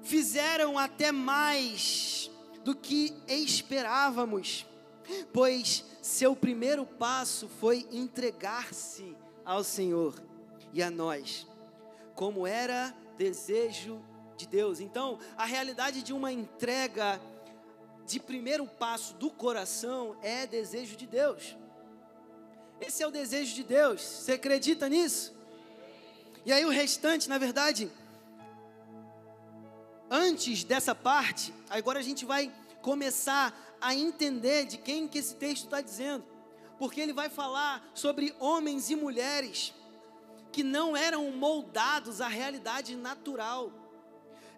fizeram 0.03 0.77
até 0.77 1.13
mais 1.13 2.31
do 2.65 2.75
que 2.75 3.15
esperávamos, 3.29 4.67
pois 5.33 5.85
seu 6.03 6.35
primeiro 6.35 6.85
passo 6.85 7.47
foi 7.47 7.87
entregar-se 7.93 9.17
ao 9.45 9.63
Senhor 9.63 10.21
e 10.73 10.83
a 10.83 10.91
nós, 10.91 11.47
como 12.15 12.45
era 12.45 12.93
desejo 13.17 14.03
de 14.37 14.49
Deus. 14.49 14.81
Então, 14.81 15.19
a 15.37 15.45
realidade 15.45 16.03
de 16.03 16.13
uma 16.13 16.33
entrega 16.33 17.21
de 18.05 18.19
primeiro 18.19 18.67
passo 18.67 19.15
do 19.15 19.31
coração 19.31 20.17
é 20.23 20.45
desejo 20.47 20.97
de 20.97 21.07
Deus. 21.07 21.57
Esse 22.81 23.03
é 23.03 23.07
o 23.07 23.11
desejo 23.13 23.55
de 23.55 23.63
Deus. 23.63 24.01
Você 24.01 24.33
acredita 24.33 24.89
nisso? 24.89 25.38
E 26.49 26.53
aí 26.53 26.65
o 26.65 26.71
restante, 26.71 27.29
na 27.29 27.37
verdade, 27.37 27.93
antes 30.11 30.65
dessa 30.65 30.95
parte, 30.95 31.53
agora 31.69 31.99
a 31.99 32.03
gente 32.03 32.25
vai 32.25 32.51
começar 32.81 33.55
a 33.79 33.95
entender 33.95 34.65
de 34.65 34.79
quem 34.79 35.07
que 35.07 35.19
esse 35.19 35.35
texto 35.35 35.65
está 35.65 35.83
dizendo, 35.83 36.25
porque 36.79 37.03
ele 37.03 37.13
vai 37.13 37.29
falar 37.29 37.87
sobre 37.93 38.35
homens 38.41 38.89
e 38.89 38.97
mulheres 38.97 39.75
que 40.51 40.63
não 40.63 40.97
eram 40.97 41.31
moldados 41.33 42.23
à 42.23 42.29
realidade 42.29 42.97
natural. 42.97 43.71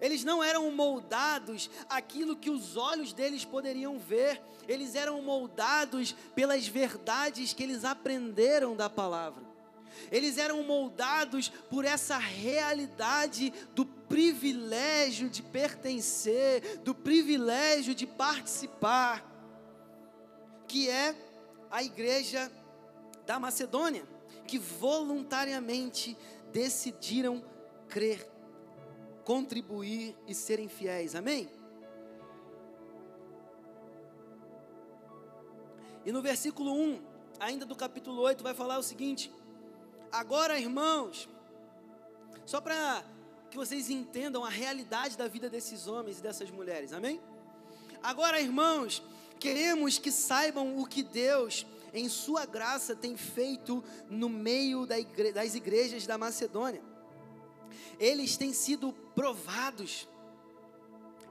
Eles 0.01 0.23
não 0.23 0.45
eram 0.45 0.71
moldados 0.71 1.69
aquilo 1.89 2.37
que 2.37 2.51
os 2.51 2.77
olhos 2.77 3.13
deles 3.13 3.45
poderiam 3.45 3.99
ver. 3.99 4.41
Eles 4.69 4.95
eram 4.95 5.21
moldados 5.23 6.15
pelas 6.37 6.69
verdades 6.69 7.53
que 7.53 7.65
eles 7.65 7.85
aprenderam 7.85 8.77
da 8.77 8.89
palavra. 8.89 9.50
Eles 10.11 10.39
eram 10.39 10.63
moldados 10.63 11.49
por 11.49 11.85
essa 11.85 12.19
realidade 12.19 13.53
do 13.75 13.85
privilégio 13.85 15.29
de 15.29 15.43
pertencer, 15.43 16.79
do 16.79 16.95
privilégio 16.95 17.95
de 17.95 18.07
participar, 18.07 19.25
que 20.67 20.89
é 20.89 21.15
a 21.71 21.83
igreja 21.83 22.51
da 23.27 23.39
Macedônia, 23.39 24.05
que 24.47 24.59
voluntariamente 24.59 26.17
decidiram 26.53 27.45
crer, 27.89 28.29
contribuir 29.25 30.17
e 30.27 30.35
serem 30.35 30.69
fiéis. 30.69 31.15
Amém? 31.15 31.49
E 36.05 36.13
no 36.13 36.23
versículo 36.23 36.73
1, 36.73 37.03
ainda 37.39 37.67
do 37.67 37.77
capítulo 37.77 38.23
8, 38.23 38.43
vai 38.43 38.55
falar 38.55 38.79
o 38.79 38.83
seguinte: 38.83 39.33
Agora, 40.13 40.59
irmãos, 40.59 41.29
só 42.45 42.61
para 42.61 43.05
que 43.49 43.57
vocês 43.57 43.91
entendam 43.91 44.45
a 44.45 44.49
realidade 44.49 45.17
da 45.17 45.29
vida 45.29 45.49
desses 45.49 45.87
homens 45.87 46.19
e 46.19 46.23
dessas 46.23 46.51
mulheres, 46.51 46.93
amém? 46.93 47.21
Agora, 48.03 48.41
irmãos, 48.41 49.03
queremos 49.39 49.99
que 49.99 50.11
saibam 50.11 50.79
o 50.79 50.87
que 50.87 51.03
Deus, 51.03 51.65
em 51.95 52.09
Sua 52.09 52.45
graça, 52.45 52.97
tem 52.97 53.17
feito 53.17 53.85
no 54.09 54.29
meio 54.29 54.87
das 54.87 55.55
igrejas 55.55 56.07
da 56.07 56.19
Macedônia. 56.19 56.83
Eles 57.99 58.37
têm 58.37 58.53
sido 58.53 58.93
provados, 59.15 60.09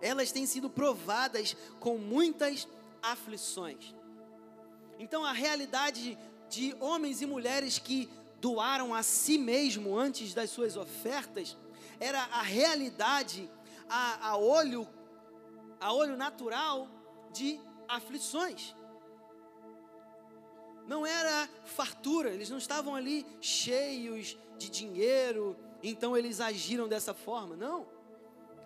elas 0.01 0.31
têm 0.31 0.45
sido 0.45 0.69
provadas 0.69 1.55
com 1.79 1.97
muitas 1.97 2.67
aflições. 3.01 3.93
Então, 4.97 5.25
a 5.25 5.33
realidade 5.33 6.17
de 6.49 6.75
homens 6.79 7.21
e 7.21 7.25
mulheres 7.25 7.77
que 7.77 8.09
doaram 8.39 8.93
a 8.93 9.03
si 9.03 9.37
mesmo 9.37 9.97
antes 9.97 10.33
das 10.33 10.49
suas 10.49 10.75
ofertas, 10.77 11.57
era 11.99 12.21
a 12.31 12.41
realidade 12.41 13.49
a, 13.89 14.29
a 14.29 14.37
olho 14.37 14.87
a 15.79 15.93
olho 15.93 16.17
natural 16.17 16.87
de 17.31 17.59
aflições. 17.87 18.75
Não 20.85 21.05
era 21.05 21.47
fartura, 21.63 22.31
eles 22.31 22.49
não 22.49 22.57
estavam 22.57 22.95
ali 22.95 23.25
cheios 23.39 24.37
de 24.57 24.69
dinheiro, 24.69 25.55
então 25.81 26.17
eles 26.17 26.41
agiram 26.41 26.87
dessa 26.87 27.13
forma. 27.13 27.55
Não. 27.55 27.87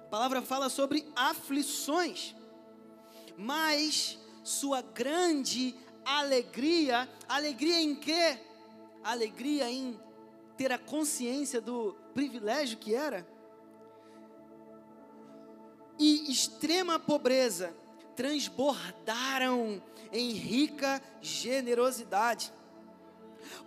A 0.01 0.09
palavra 0.09 0.41
fala 0.41 0.69
sobre 0.69 1.07
aflições. 1.15 2.35
Mas 3.37 4.17
sua 4.43 4.81
grande 4.81 5.75
alegria, 6.05 7.09
alegria 7.27 7.79
em 7.79 7.95
quê? 7.95 8.39
Alegria 9.03 9.69
em 9.69 9.99
ter 10.57 10.71
a 10.71 10.77
consciência 10.77 11.59
do 11.59 11.95
privilégio 12.13 12.77
que 12.77 12.93
era, 12.95 13.27
e 15.99 16.31
extrema 16.31 16.99
pobreza 16.99 17.75
transbordaram 18.15 19.81
em 20.11 20.31
rica 20.31 21.01
generosidade. 21.21 22.51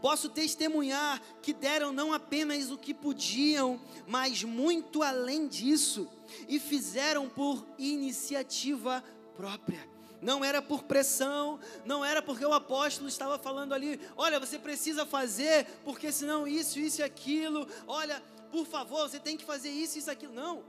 Posso 0.00 0.28
testemunhar 0.28 1.20
que 1.42 1.52
deram 1.52 1.92
não 1.92 2.12
apenas 2.12 2.70
o 2.70 2.78
que 2.78 2.94
podiam, 2.94 3.80
mas 4.06 4.42
muito 4.42 5.02
além 5.02 5.46
disso, 5.46 6.08
e 6.48 6.58
fizeram 6.58 7.28
por 7.28 7.64
iniciativa 7.78 9.02
própria 9.36 9.95
não 10.20 10.44
era 10.44 10.62
por 10.62 10.84
pressão, 10.84 11.60
não 11.84 12.04
era 12.04 12.22
porque 12.22 12.44
o 12.44 12.52
apóstolo 12.52 13.08
estava 13.08 13.38
falando 13.38 13.74
ali, 13.74 14.00
olha, 14.16 14.40
você 14.40 14.58
precisa 14.58 15.04
fazer, 15.04 15.66
porque 15.84 16.10
senão 16.10 16.46
isso, 16.46 16.78
isso 16.78 17.00
e 17.00 17.04
aquilo, 17.04 17.66
olha, 17.86 18.22
por 18.50 18.66
favor, 18.66 19.08
você 19.08 19.18
tem 19.18 19.36
que 19.36 19.44
fazer 19.44 19.70
isso, 19.70 19.98
isso, 19.98 20.10
aquilo. 20.10 20.32
Não. 20.32 20.64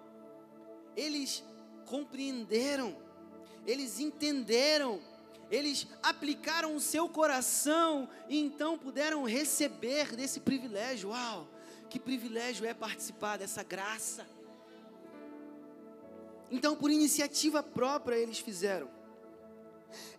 Eles 0.96 1.44
compreenderam, 1.86 2.98
eles 3.66 4.00
entenderam, 4.00 5.00
eles 5.50 5.88
aplicaram 6.04 6.76
o 6.76 6.80
seu 6.80 7.08
coração 7.08 8.10
e 8.28 8.38
então 8.38 8.78
puderam 8.78 9.24
receber 9.24 10.16
desse 10.16 10.40
privilégio. 10.40 11.10
Uau, 11.10 11.48
que 11.90 12.00
privilégio 12.00 12.66
é 12.66 12.74
participar 12.74 13.38
dessa 13.38 13.64
graça. 13.64 14.28
Então, 16.50 16.76
por 16.76 16.90
iniciativa 16.90 17.62
própria, 17.62 18.16
eles 18.16 18.40
fizeram. 18.40 18.97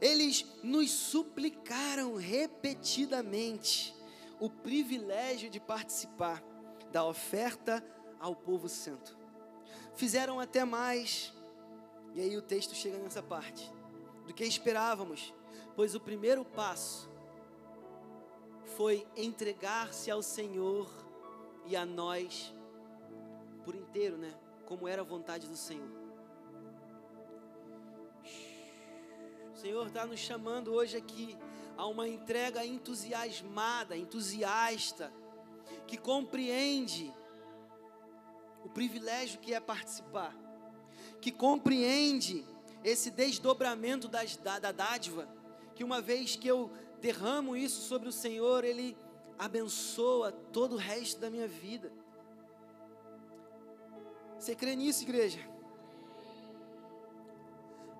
Eles 0.01 0.47
nos 0.63 0.91
suplicaram 0.91 2.17
repetidamente 2.17 3.95
o 4.41 4.49
privilégio 4.49 5.51
de 5.51 5.59
participar 5.59 6.43
da 6.93 7.05
oferta 7.05 7.85
ao 8.19 8.35
povo 8.35 8.69
santo. 8.69 9.17
Fizeram 9.95 10.39
até 10.39 10.65
mais, 10.65 11.33
e 12.15 12.21
aí 12.21 12.37
o 12.37 12.43
texto 12.43 12.75
chega 12.75 12.99
nessa 12.99 13.23
parte, 13.23 13.73
do 14.27 14.35
que 14.35 14.45
esperávamos, 14.45 15.35
pois 15.75 15.95
o 15.95 16.01
primeiro 16.01 16.45
passo 16.45 17.11
foi 18.77 19.07
entregar-se 19.17 20.11
ao 20.11 20.23
Senhor 20.23 20.89
e 21.67 21.75
a 21.75 21.85
nós 21.85 22.55
por 23.65 23.75
inteiro, 23.75 24.17
né? 24.17 24.33
Como 24.65 24.87
era 24.87 25.03
a 25.03 25.05
vontade 25.05 25.49
do 25.49 25.57
Senhor. 25.57 26.08
O 29.59 29.61
Senhor 29.61 29.89
está 29.89 30.07
nos 30.07 30.21
chamando 30.21 30.73
hoje 30.73 30.97
aqui 30.97 31.37
a 31.77 31.85
uma 31.85 32.09
entrega 32.09 32.65
entusiasmada, 32.65 33.97
entusiasta, 33.97 35.13
que 35.85 35.97
compreende 35.97 37.13
o 38.65 38.69
privilégio 38.69 39.41
que 39.41 39.53
é 39.53 39.59
participar, 39.59 40.33
que 41.21 41.33
compreende 41.33 42.47
esse 42.85 43.11
desdobramento 43.11 44.07
das, 44.07 44.37
da, 44.37 44.61
da 44.61 44.71
dádiva, 44.71 45.29
que 45.75 45.83
uma 45.83 46.01
vez 46.01 46.37
que 46.37 46.47
eu 46.47 46.71
derramo 47.01 47.57
isso 47.57 47.81
sobre 47.81 48.09
o 48.09 48.13
Senhor, 48.13 48.63
Ele 48.63 48.97
abençoa 49.37 50.31
todo 50.31 50.77
o 50.77 50.79
resto 50.79 51.21
da 51.21 51.29
minha 51.29 51.49
vida. 51.49 51.91
Você 54.39 54.55
crê 54.55 54.77
nisso, 54.77 55.03
igreja? 55.03 55.58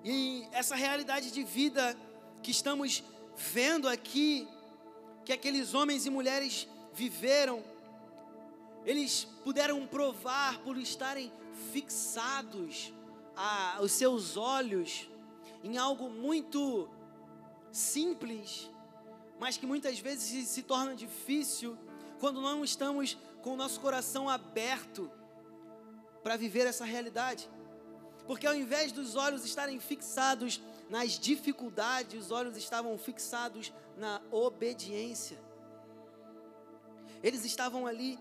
E 0.03 0.47
essa 0.51 0.75
realidade 0.75 1.31
de 1.31 1.43
vida 1.43 1.95
que 2.41 2.51
estamos 2.51 3.03
vendo 3.35 3.87
aqui, 3.87 4.47
que 5.25 5.33
aqueles 5.33 5.73
homens 5.73 6.05
e 6.05 6.09
mulheres 6.09 6.67
viveram, 6.93 7.63
eles 8.85 9.27
puderam 9.43 9.85
provar 9.85 10.59
por 10.59 10.77
estarem 10.77 11.31
fixados 11.71 12.93
a, 13.35 13.79
os 13.81 13.91
seus 13.91 14.37
olhos 14.37 15.09
em 15.63 15.77
algo 15.77 16.09
muito 16.09 16.89
simples, 17.71 18.69
mas 19.39 19.57
que 19.57 19.65
muitas 19.65 19.99
vezes 19.99 20.23
se, 20.23 20.45
se 20.45 20.63
torna 20.63 20.95
difícil 20.95 21.77
quando 22.19 22.41
não 22.41 22.63
estamos 22.63 23.17
com 23.41 23.53
o 23.53 23.55
nosso 23.55 23.79
coração 23.79 24.29
aberto 24.29 25.09
para 26.23 26.35
viver 26.35 26.67
essa 26.67 26.85
realidade. 26.85 27.49
Porque 28.29 28.45
ao 28.45 28.53
invés 28.53 28.91
dos 28.91 29.15
olhos 29.15 29.43
estarem 29.43 29.79
fixados 29.79 30.61
nas 30.87 31.17
dificuldades, 31.17 32.25
os 32.25 32.29
olhos 32.29 32.55
estavam 32.57 32.95
fixados 32.95 33.73
na 33.97 34.21
obediência. 34.29 35.35
Eles 37.23 37.43
estavam 37.43 37.87
ali 37.87 38.19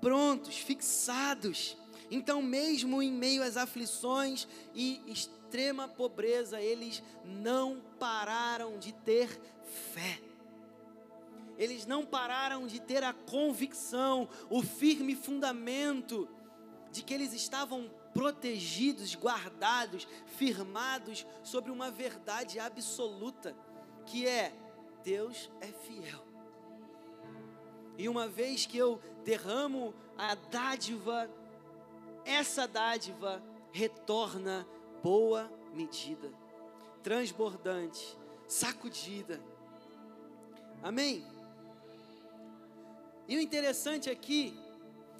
prontos, 0.00 0.58
fixados. 0.58 1.76
Então, 2.10 2.42
mesmo 2.42 3.00
em 3.00 3.12
meio 3.12 3.40
às 3.40 3.56
aflições 3.56 4.48
e 4.74 5.00
extrema 5.06 5.86
pobreza, 5.86 6.60
eles 6.60 7.00
não 7.24 7.80
pararam 8.00 8.80
de 8.80 8.92
ter 8.92 9.28
fé. 9.94 10.20
Eles 11.56 11.86
não 11.86 12.04
pararam 12.04 12.66
de 12.66 12.80
ter 12.80 13.04
a 13.04 13.12
convicção, 13.12 14.28
o 14.50 14.60
firme 14.60 15.14
fundamento 15.14 16.28
de 16.90 17.04
que 17.04 17.14
eles 17.14 17.32
estavam 17.32 17.88
protegidos, 18.16 19.14
guardados, 19.14 20.08
firmados 20.26 21.26
sobre 21.42 21.70
uma 21.70 21.90
verdade 21.90 22.58
absoluta, 22.58 23.54
que 24.06 24.26
é 24.26 24.54
Deus 25.04 25.50
é 25.60 25.66
fiel. 25.66 26.24
E 27.98 28.08
uma 28.08 28.26
vez 28.26 28.64
que 28.64 28.78
eu 28.78 28.98
derramo 29.22 29.94
a 30.16 30.34
dádiva, 30.34 31.30
essa 32.24 32.66
dádiva 32.66 33.42
retorna 33.70 34.66
boa 35.02 35.52
medida, 35.74 36.32
transbordante, 37.02 38.16
sacudida. 38.48 39.42
Amém? 40.82 41.26
E 43.28 43.36
o 43.36 43.40
interessante 43.40 44.08
aqui 44.08 44.58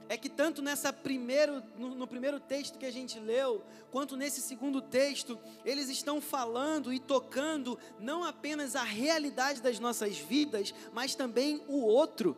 é 0.09 0.17
que 0.17 0.29
tanto 0.29 0.63
nessa 0.63 0.93
primeiro, 0.93 1.63
no, 1.77 1.95
no, 1.95 2.07
primeiro 2.07 2.39
texto 2.39 2.79
que 2.79 2.87
a 2.87 2.93
gente 2.93 3.19
leu, 3.19 3.65
quanto 3.91 4.17
nesse 4.17 4.41
segundo 4.41 4.81
texto, 4.81 5.39
eles 5.65 5.89
estão 5.89 6.21
falando 6.21 6.93
e 6.93 6.99
tocando 6.99 7.79
não 7.99 8.23
apenas 8.23 8.77
a 8.77 8.83
realidade 8.83 9.61
das 9.61 9.79
nossas 9.79 10.17
vidas, 10.17 10.73
mas 10.93 11.15
também 11.15 11.63
o 11.67 11.81
outro. 11.81 12.37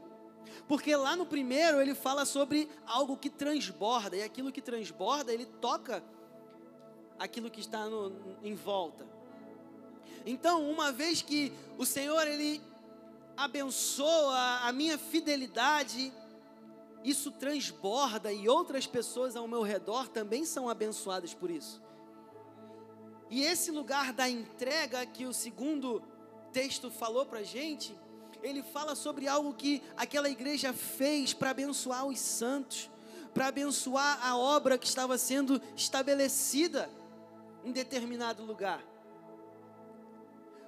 Porque 0.66 0.94
lá 0.96 1.14
no 1.14 1.26
primeiro 1.26 1.80
ele 1.80 1.94
fala 1.94 2.24
sobre 2.24 2.68
algo 2.86 3.16
que 3.16 3.28
transborda, 3.28 4.16
e 4.16 4.22
aquilo 4.22 4.52
que 4.52 4.62
transborda, 4.62 5.32
ele 5.32 5.46
toca 5.46 6.02
aquilo 7.18 7.50
que 7.50 7.60
está 7.60 7.86
no, 7.86 8.36
em 8.42 8.54
volta. 8.54 9.06
Então, 10.24 10.70
uma 10.70 10.92
vez 10.92 11.22
que 11.22 11.52
o 11.76 11.84
Senhor 11.84 12.26
ele 12.26 12.62
abençoa 13.36 14.60
a 14.62 14.72
minha 14.72 14.98
fidelidade, 14.98 16.12
isso 17.04 17.30
transborda 17.30 18.32
e 18.32 18.48
outras 18.48 18.86
pessoas 18.86 19.36
ao 19.36 19.48
meu 19.48 19.62
redor 19.62 20.08
também 20.08 20.44
são 20.44 20.68
abençoadas 20.68 21.34
por 21.34 21.50
isso. 21.50 21.82
E 23.30 23.42
esse 23.42 23.70
lugar 23.70 24.12
da 24.12 24.28
entrega 24.28 25.04
que 25.04 25.26
o 25.26 25.32
segundo 25.32 26.02
texto 26.52 26.90
falou 26.90 27.26
para 27.26 27.42
gente, 27.42 27.96
ele 28.42 28.62
fala 28.62 28.94
sobre 28.94 29.28
algo 29.28 29.52
que 29.52 29.82
aquela 29.96 30.30
igreja 30.30 30.72
fez 30.72 31.34
para 31.34 31.50
abençoar 31.50 32.06
os 32.06 32.18
santos, 32.18 32.90
para 33.34 33.48
abençoar 33.48 34.26
a 34.26 34.36
obra 34.36 34.78
que 34.78 34.86
estava 34.86 35.18
sendo 35.18 35.60
estabelecida 35.76 36.90
em 37.64 37.72
determinado 37.72 38.44
lugar. 38.44 38.82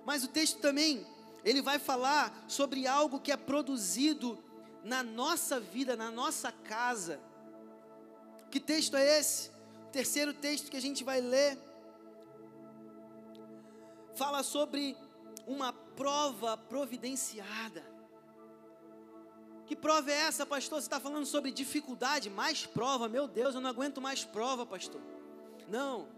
Mas 0.04 0.24
o 0.24 0.28
texto 0.28 0.60
também, 0.60 1.06
ele 1.44 1.62
vai 1.62 1.78
falar 1.78 2.44
sobre 2.46 2.86
algo 2.86 3.20
que 3.20 3.32
é 3.32 3.36
produzido 3.36 4.38
na 4.82 5.02
nossa 5.02 5.60
vida, 5.60 5.96
na 5.96 6.10
nossa 6.10 6.50
casa. 6.50 7.20
Que 8.50 8.58
texto 8.58 8.96
é 8.96 9.18
esse? 9.18 9.50
O 9.88 9.90
terceiro 9.92 10.32
texto 10.34 10.70
que 10.70 10.76
a 10.76 10.80
gente 10.80 11.04
vai 11.04 11.20
ler 11.20 11.58
fala 14.14 14.42
sobre 14.42 14.96
uma 15.46 15.72
prova 15.72 16.56
providenciada. 16.56 17.82
Que 19.66 19.76
prova 19.76 20.10
é 20.10 20.14
essa, 20.14 20.44
pastor? 20.44 20.80
Você 20.80 20.86
está 20.86 20.98
falando 20.98 21.26
sobre 21.26 21.52
dificuldade, 21.52 22.28
mais 22.28 22.66
prova, 22.66 23.08
meu 23.08 23.28
Deus, 23.28 23.54
eu 23.54 23.60
não 23.60 23.70
aguento 23.70 24.00
mais 24.00 24.24
prova, 24.24 24.66
pastor. 24.66 25.00
Não, 25.68 26.08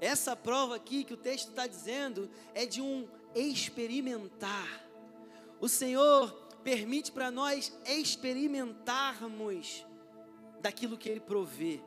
essa 0.00 0.36
prova 0.36 0.76
aqui 0.76 1.04
que 1.04 1.14
o 1.14 1.16
texto 1.16 1.48
está 1.48 1.66
dizendo 1.66 2.30
é 2.54 2.66
de 2.66 2.82
um 2.82 3.08
experimentar. 3.34 4.84
O 5.60 5.68
Senhor 5.68 6.47
permite 6.68 7.10
para 7.10 7.30
nós 7.30 7.72
experimentarmos 7.86 9.86
daquilo 10.60 10.98
que 10.98 11.08
Ele 11.08 11.18
provê. 11.18 11.80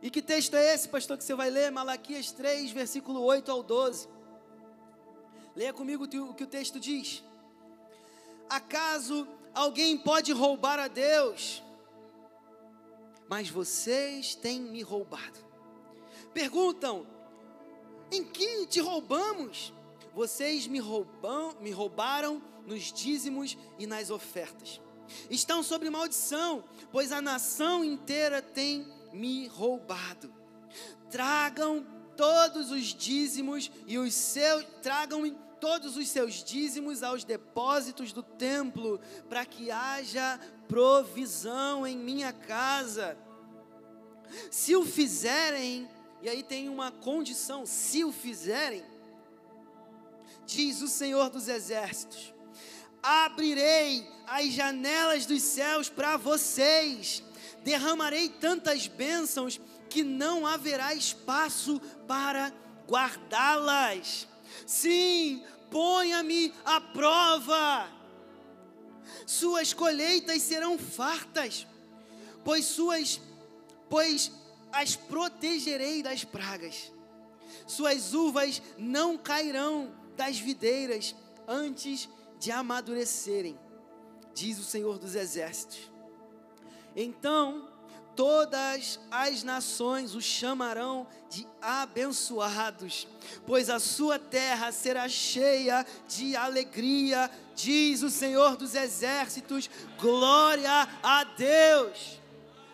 E 0.00 0.08
que 0.08 0.22
texto 0.22 0.54
é 0.54 0.72
esse, 0.72 0.88
pastor, 0.88 1.18
que 1.18 1.24
você 1.24 1.34
vai 1.34 1.50
ler? 1.50 1.70
Malaquias 1.70 2.32
3, 2.32 2.70
versículo 2.70 3.20
8 3.20 3.52
ao 3.52 3.62
12. 3.62 4.08
Leia 5.54 5.74
comigo 5.74 6.04
o 6.04 6.32
que 6.32 6.44
o 6.44 6.46
texto 6.46 6.80
diz. 6.80 7.22
Acaso 8.48 9.28
alguém 9.52 9.98
pode 9.98 10.32
roubar 10.32 10.78
a 10.78 10.88
Deus? 10.88 11.62
Mas 13.28 13.50
vocês 13.50 14.34
têm 14.34 14.62
me 14.62 14.80
roubado. 14.80 15.44
Perguntam: 16.32 17.06
em 18.10 18.24
que 18.24 18.66
te 18.66 18.80
roubamos? 18.80 19.74
Vocês 20.14 20.66
me, 20.66 20.78
roubam, 20.78 21.56
me 21.60 21.70
roubaram 21.70 22.42
nos 22.66 22.92
dízimos 22.92 23.56
e 23.78 23.86
nas 23.86 24.10
ofertas. 24.10 24.80
Estão 25.28 25.62
sobre 25.62 25.90
maldição, 25.90 26.64
pois 26.92 27.12
a 27.12 27.20
nação 27.20 27.84
inteira 27.84 28.40
tem 28.40 28.86
me 29.12 29.46
roubado. 29.48 30.32
Tragam 31.10 31.84
todos 32.16 32.70
os 32.70 32.86
dízimos 32.86 33.70
e 33.86 33.98
os 33.98 34.14
seus 34.14 34.64
tragam 34.82 35.26
todos 35.60 35.96
os 35.96 36.08
seus 36.08 36.42
dízimos 36.42 37.02
aos 37.02 37.22
depósitos 37.22 38.12
do 38.12 38.22
templo, 38.22 38.98
para 39.28 39.44
que 39.44 39.70
haja 39.70 40.40
provisão 40.66 41.86
em 41.86 41.96
minha 41.96 42.32
casa. 42.32 43.16
Se 44.50 44.74
o 44.74 44.84
fizerem, 44.84 45.88
e 46.22 46.28
aí 46.28 46.42
tem 46.42 46.68
uma 46.68 46.90
condição: 46.90 47.66
se 47.66 48.04
o 48.04 48.12
fizerem, 48.12 48.82
diz 50.50 50.82
o 50.82 50.88
Senhor 50.88 51.30
dos 51.30 51.48
Exércitos, 51.48 52.34
abrirei 53.02 54.06
as 54.26 54.52
janelas 54.52 55.26
dos 55.26 55.42
céus 55.42 55.88
para 55.88 56.16
vocês, 56.16 57.22
derramarei 57.62 58.28
tantas 58.28 58.86
bênçãos 58.86 59.60
que 59.88 60.02
não 60.02 60.46
haverá 60.46 60.94
espaço 60.94 61.80
para 62.06 62.52
guardá-las. 62.86 64.26
Sim, 64.66 65.42
ponha-me 65.70 66.52
à 66.64 66.80
prova. 66.80 67.88
Suas 69.26 69.72
colheitas 69.72 70.42
serão 70.42 70.78
fartas, 70.78 71.66
pois 72.44 72.64
suas 72.64 73.20
pois 73.88 74.30
as 74.72 74.94
protegerei 74.94 76.02
das 76.02 76.24
pragas. 76.24 76.92
Suas 77.66 78.14
uvas 78.14 78.62
não 78.78 79.18
cairão 79.18 79.92
das 80.20 80.38
videiras 80.38 81.16
antes 81.48 82.06
de 82.38 82.52
amadurecerem, 82.52 83.58
diz 84.34 84.58
o 84.58 84.62
Senhor 84.62 84.98
dos 84.98 85.14
Exércitos. 85.14 85.90
Então, 86.94 87.70
todas 88.14 89.00
as 89.10 89.42
nações 89.42 90.14
o 90.14 90.20
chamarão 90.20 91.06
de 91.30 91.48
abençoados, 91.58 93.08
pois 93.46 93.70
a 93.70 93.80
sua 93.80 94.18
terra 94.18 94.70
será 94.72 95.08
cheia 95.08 95.86
de 96.06 96.36
alegria, 96.36 97.30
diz 97.56 98.02
o 98.02 98.10
Senhor 98.10 98.58
dos 98.58 98.74
Exércitos. 98.74 99.70
Glória 99.98 100.86
a 101.02 101.24
Deus. 101.24 102.20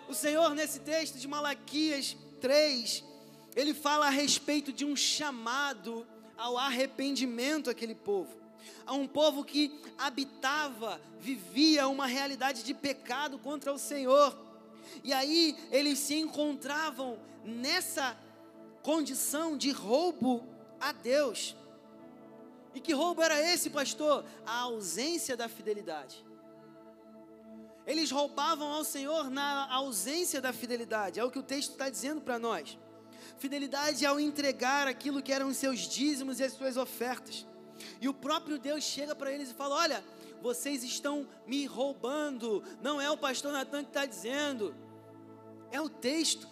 O 0.08 0.14
Senhor, 0.14 0.52
nesse 0.52 0.80
texto 0.80 1.16
de 1.16 1.28
Malaquias 1.28 2.16
3, 2.40 3.04
ele 3.54 3.72
fala 3.72 4.08
a 4.08 4.10
respeito 4.10 4.72
de 4.72 4.84
um 4.84 4.96
chamado 4.96 6.04
ao 6.36 6.56
arrependimento 6.58 7.70
aquele 7.70 7.94
povo. 7.94 8.36
A 8.84 8.94
um 8.94 9.06
povo 9.06 9.44
que 9.44 9.80
habitava, 9.96 11.00
vivia 11.20 11.88
uma 11.88 12.06
realidade 12.06 12.62
de 12.62 12.74
pecado 12.74 13.38
contra 13.38 13.72
o 13.72 13.78
Senhor. 13.78 14.36
E 15.02 15.12
aí 15.12 15.56
eles 15.70 15.98
se 15.98 16.14
encontravam 16.14 17.18
nessa 17.44 18.16
condição 18.82 19.56
de 19.56 19.70
roubo 19.70 20.44
a 20.80 20.92
Deus. 20.92 21.56
E 22.74 22.80
que 22.80 22.92
roubo 22.92 23.22
era 23.22 23.40
esse, 23.40 23.70
pastor? 23.70 24.24
A 24.44 24.60
ausência 24.60 25.36
da 25.36 25.48
fidelidade. 25.48 26.24
Eles 27.86 28.10
roubavam 28.10 28.72
ao 28.72 28.84
Senhor 28.84 29.30
na 29.30 29.72
ausência 29.72 30.40
da 30.40 30.52
fidelidade, 30.52 31.20
é 31.20 31.24
o 31.24 31.30
que 31.30 31.38
o 31.38 31.42
texto 31.42 31.70
está 31.70 31.88
dizendo 31.88 32.20
para 32.20 32.38
nós. 32.38 32.76
Fidelidade 33.38 34.06
ao 34.06 34.18
entregar 34.18 34.86
aquilo 34.86 35.22
que 35.22 35.32
eram 35.32 35.48
os 35.48 35.56
seus 35.56 35.80
dízimos 35.80 36.40
e 36.40 36.44
as 36.44 36.52
suas 36.52 36.76
ofertas. 36.76 37.46
E 38.00 38.08
o 38.08 38.14
próprio 38.14 38.58
Deus 38.58 38.82
chega 38.82 39.14
para 39.14 39.32
eles 39.32 39.50
e 39.50 39.54
fala: 39.54 39.76
Olha, 39.76 40.04
vocês 40.40 40.82
estão 40.82 41.28
me 41.46 41.66
roubando. 41.66 42.62
Não 42.80 43.00
é 43.00 43.10
o 43.10 43.16
pastor 43.16 43.52
Natan 43.52 43.82
que 43.82 43.90
está 43.90 44.06
dizendo, 44.06 44.74
é 45.70 45.80
o 45.80 45.88
texto. 45.88 46.48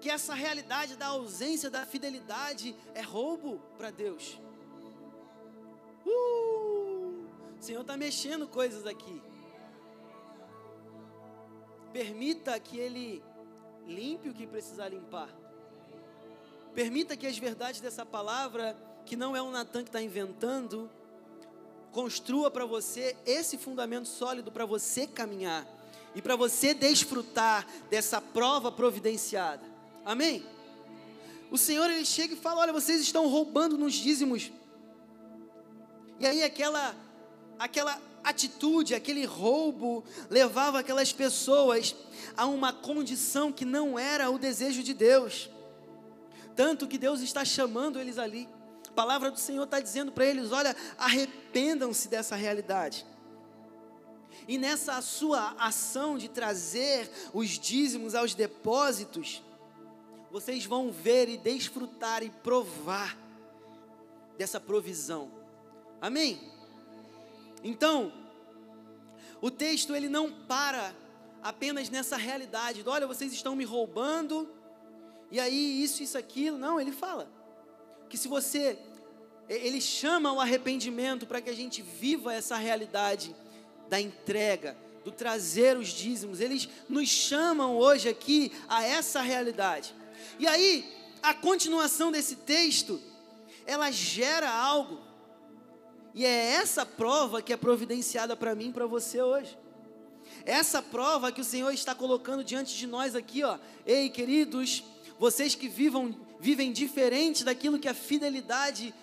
Que 0.00 0.08
essa 0.08 0.32
realidade 0.32 0.96
da 0.96 1.08
ausência 1.08 1.68
da 1.68 1.84
fidelidade 1.84 2.74
é 2.94 3.02
roubo 3.02 3.60
para 3.76 3.90
Deus. 3.90 4.40
Uh, 6.06 7.28
o 7.58 7.62
Senhor 7.62 7.82
está 7.82 7.98
mexendo 7.98 8.48
coisas 8.48 8.86
aqui. 8.86 9.22
Permita 11.92 12.58
que 12.58 12.78
Ele 12.78 13.22
limpe 13.86 14.30
o 14.30 14.34
que 14.34 14.46
precisar 14.46 14.88
limpar. 14.88 15.28
Permita 16.74 17.16
que 17.16 17.26
as 17.26 17.36
verdades 17.36 17.80
dessa 17.80 18.06
palavra, 18.06 18.76
que 19.04 19.16
não 19.16 19.34
é 19.34 19.42
o 19.42 19.50
Natan 19.50 19.82
que 19.82 19.88
está 19.88 20.00
inventando, 20.00 20.90
construa 21.90 22.50
para 22.50 22.64
você 22.64 23.16
esse 23.26 23.58
fundamento 23.58 24.06
sólido 24.06 24.52
para 24.52 24.64
você 24.64 25.06
caminhar 25.06 25.66
e 26.14 26.22
para 26.22 26.36
você 26.36 26.72
desfrutar 26.72 27.66
dessa 27.90 28.20
prova 28.20 28.70
providenciada. 28.70 29.62
Amém? 30.04 30.44
O 31.50 31.58
Senhor 31.58 31.90
ele 31.90 32.04
chega 32.04 32.34
e 32.34 32.36
fala: 32.36 32.60
Olha, 32.60 32.72
vocês 32.72 33.00
estão 33.00 33.28
roubando 33.28 33.76
nos 33.76 33.94
dízimos. 33.94 34.52
E 36.18 36.26
aí 36.26 36.42
aquela 36.42 36.94
aquela 37.58 38.00
atitude, 38.22 38.94
aquele 38.94 39.24
roubo 39.24 40.04
levava 40.28 40.78
aquelas 40.78 41.12
pessoas 41.12 41.94
a 42.36 42.46
uma 42.46 42.72
condição 42.72 43.50
que 43.50 43.64
não 43.64 43.98
era 43.98 44.30
o 44.30 44.38
desejo 44.38 44.82
de 44.82 44.94
Deus. 44.94 45.50
Tanto 46.54 46.86
que 46.86 46.98
Deus 46.98 47.20
está 47.20 47.44
chamando 47.44 47.98
eles 47.98 48.18
ali. 48.18 48.48
A 48.88 48.92
palavra 48.92 49.30
do 49.30 49.38
Senhor 49.38 49.64
está 49.64 49.80
dizendo 49.80 50.12
para 50.12 50.26
eles: 50.26 50.52
olha, 50.52 50.74
arrependam-se 50.98 52.08
dessa 52.08 52.36
realidade. 52.36 53.06
E 54.46 54.58
nessa 54.58 55.00
sua 55.00 55.54
ação 55.58 56.18
de 56.18 56.28
trazer 56.28 57.10
os 57.32 57.50
dízimos 57.50 58.14
aos 58.14 58.34
depósitos, 58.34 59.42
vocês 60.30 60.64
vão 60.64 60.90
ver 60.90 61.28
e 61.28 61.36
desfrutar 61.36 62.22
e 62.22 62.30
provar 62.30 63.16
dessa 64.38 64.60
provisão. 64.60 65.30
Amém? 66.00 66.40
Então, 67.62 68.12
o 69.40 69.50
texto 69.50 69.94
ele 69.94 70.08
não 70.08 70.32
para 70.32 70.94
apenas 71.42 71.88
nessa 71.88 72.16
realidade, 72.16 72.82
olha, 72.86 73.06
vocês 73.06 73.32
estão 73.32 73.56
me 73.56 73.64
roubando, 73.64 74.48
e 75.30 75.38
aí 75.38 75.82
isso, 75.82 76.02
isso, 76.02 76.18
aquilo. 76.18 76.58
Não, 76.58 76.80
ele 76.80 76.92
fala 76.92 77.30
que 78.08 78.16
se 78.16 78.26
você, 78.26 78.78
ele 79.48 79.80
chama 79.80 80.32
o 80.32 80.40
arrependimento 80.40 81.26
para 81.26 81.40
que 81.40 81.50
a 81.50 81.54
gente 81.54 81.82
viva 81.82 82.34
essa 82.34 82.56
realidade 82.56 83.34
da 83.88 84.00
entrega, 84.00 84.76
do 85.04 85.12
trazer 85.12 85.76
os 85.76 85.88
dízimos. 85.88 86.40
Eles 86.40 86.68
nos 86.88 87.08
chamam 87.08 87.76
hoje 87.76 88.08
aqui 88.08 88.52
a 88.68 88.82
essa 88.82 89.20
realidade. 89.20 89.94
E 90.38 90.46
aí, 90.46 90.84
a 91.22 91.32
continuação 91.32 92.10
desse 92.10 92.36
texto, 92.36 93.00
ela 93.66 93.90
gera 93.90 94.50
algo 94.50 95.10
e 96.14 96.24
é 96.24 96.52
essa 96.54 96.84
prova 96.84 97.40
que 97.40 97.52
é 97.52 97.56
providenciada 97.56 98.36
para 98.36 98.54
mim 98.54 98.68
e 98.70 98.72
para 98.72 98.86
você 98.86 99.22
hoje. 99.22 99.56
Essa 100.44 100.82
prova 100.82 101.30
que 101.30 101.40
o 101.40 101.44
Senhor 101.44 101.72
está 101.72 101.94
colocando 101.94 102.42
diante 102.42 102.76
de 102.76 102.86
nós 102.86 103.14
aqui, 103.14 103.42
ó. 103.44 103.58
Ei, 103.86 104.08
queridos, 104.08 104.82
vocês 105.20 105.54
que 105.54 105.68
vivam, 105.68 106.16
vivem 106.40 106.72
diferente 106.72 107.44
daquilo 107.44 107.78
que 107.78 107.86
a 107.86 107.92
fidelidade 107.92 108.94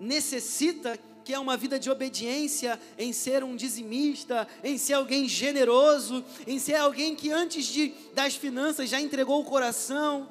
necessita, 0.00 0.98
que 1.22 1.34
é 1.34 1.38
uma 1.38 1.58
vida 1.58 1.78
de 1.78 1.90
obediência, 1.90 2.80
em 2.98 3.12
ser 3.12 3.44
um 3.44 3.54
dizimista, 3.54 4.48
em 4.64 4.78
ser 4.78 4.94
alguém 4.94 5.28
generoso, 5.28 6.24
em 6.46 6.58
ser 6.58 6.76
alguém 6.76 7.14
que 7.14 7.30
antes 7.30 7.66
de, 7.66 7.92
das 8.14 8.34
finanças 8.34 8.88
já 8.88 8.98
entregou 8.98 9.42
o 9.42 9.44
coração 9.44 10.26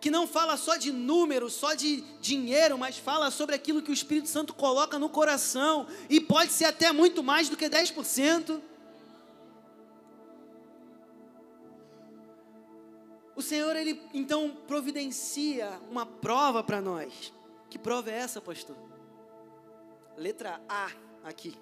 que 0.00 0.10
não 0.10 0.28
fala 0.28 0.56
só 0.56 0.76
de 0.76 0.92
número, 0.92 1.50
só 1.50 1.74
de 1.74 2.04
dinheiro, 2.20 2.78
mas 2.78 2.96
fala 2.96 3.28
sobre 3.32 3.56
aquilo 3.56 3.82
que 3.82 3.90
o 3.90 3.94
Espírito 3.94 4.28
Santo 4.28 4.54
coloca 4.54 5.00
no 5.00 5.08
coração, 5.08 5.88
e 6.08 6.20
pode 6.20 6.52
ser 6.52 6.66
até 6.66 6.92
muito 6.92 7.24
mais 7.24 7.48
do 7.48 7.56
que 7.56 7.68
10%. 7.68 8.60
O 13.36 13.42
Senhor, 13.42 13.76
Ele 13.76 14.00
então 14.14 14.50
providencia 14.66 15.78
uma 15.90 16.06
prova 16.06 16.64
para 16.64 16.80
nós. 16.80 17.32
Que 17.68 17.78
prova 17.78 18.10
é 18.10 18.14
essa, 18.14 18.40
pastor? 18.40 18.76
Letra 20.16 20.58
A 20.66 20.90
aqui. 21.22 21.54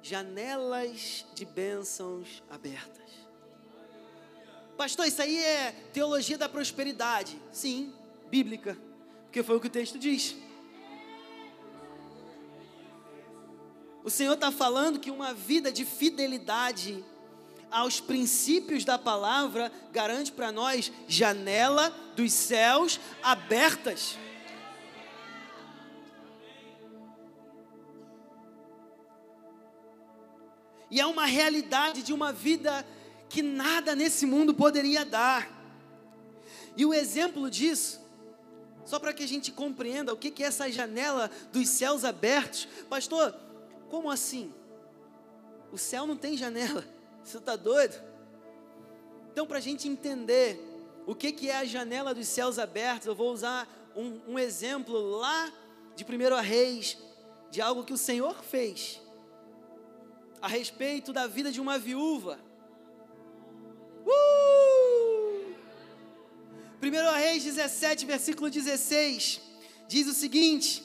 Janelas 0.00 1.26
de 1.34 1.44
bênçãos 1.44 2.42
abertas. 2.48 3.10
Pastor, 4.76 5.08
isso 5.08 5.20
aí 5.20 5.36
é 5.36 5.72
teologia 5.92 6.38
da 6.38 6.48
prosperidade. 6.48 7.36
Sim, 7.50 7.92
bíblica, 8.30 8.78
porque 9.24 9.42
foi 9.42 9.56
o 9.56 9.60
que 9.60 9.66
o 9.66 9.70
texto 9.70 9.98
diz. 9.98 10.36
O 14.04 14.10
Senhor 14.10 14.34
está 14.34 14.52
falando 14.52 15.00
que 15.00 15.10
uma 15.10 15.34
vida 15.34 15.72
de 15.72 15.84
fidelidade 15.84 17.04
aos 17.70 18.00
princípios 18.00 18.84
da 18.84 18.98
palavra 18.98 19.70
garante 19.92 20.32
para 20.32 20.50
nós 20.50 20.92
janela 21.06 21.90
dos 22.16 22.32
céus 22.32 22.98
abertas. 23.22 24.16
E 30.90 31.00
é 31.00 31.06
uma 31.06 31.26
realidade 31.26 32.02
de 32.02 32.12
uma 32.12 32.32
vida 32.32 32.86
que 33.28 33.42
nada 33.42 33.94
nesse 33.94 34.24
mundo 34.24 34.54
poderia 34.54 35.04
dar. 35.04 35.48
E 36.76 36.86
o 36.86 36.94
exemplo 36.94 37.50
disso, 37.50 38.00
só 38.86 38.98
para 38.98 39.12
que 39.12 39.22
a 39.22 39.28
gente 39.28 39.52
compreenda 39.52 40.14
o 40.14 40.16
que 40.16 40.42
é 40.42 40.46
essa 40.46 40.70
janela 40.70 41.30
dos 41.52 41.68
céus 41.68 42.04
abertos, 42.04 42.66
pastor, 42.88 43.34
como 43.90 44.10
assim? 44.10 44.52
O 45.70 45.76
céu 45.76 46.06
não 46.06 46.16
tem 46.16 46.36
janela, 46.36 46.84
você 47.22 47.38
está 47.38 47.56
doido? 47.56 48.00
Então, 49.32 49.46
para 49.46 49.58
a 49.58 49.60
gente 49.60 49.88
entender 49.88 50.60
o 51.06 51.14
que 51.14 51.48
é 51.48 51.56
a 51.56 51.64
janela 51.64 52.14
dos 52.14 52.28
céus 52.28 52.58
abertos, 52.58 53.06
eu 53.06 53.14
vou 53.14 53.32
usar 53.32 53.68
um, 53.94 54.20
um 54.32 54.38
exemplo 54.38 54.98
lá 55.18 55.52
de 55.94 56.04
1 56.04 56.40
Reis, 56.40 56.98
de 57.50 57.60
algo 57.60 57.84
que 57.84 57.92
o 57.92 57.98
Senhor 57.98 58.42
fez 58.42 59.00
a 60.40 60.48
respeito 60.48 61.12
da 61.12 61.26
vida 61.26 61.50
de 61.50 61.60
uma 61.60 61.78
viúva. 61.78 62.38
Uh! 64.06 65.54
1 66.80 67.16
Reis 67.16 67.42
17, 67.42 68.06
versículo 68.06 68.48
16, 68.48 69.40
diz 69.88 70.06
o 70.06 70.14
seguinte: 70.14 70.84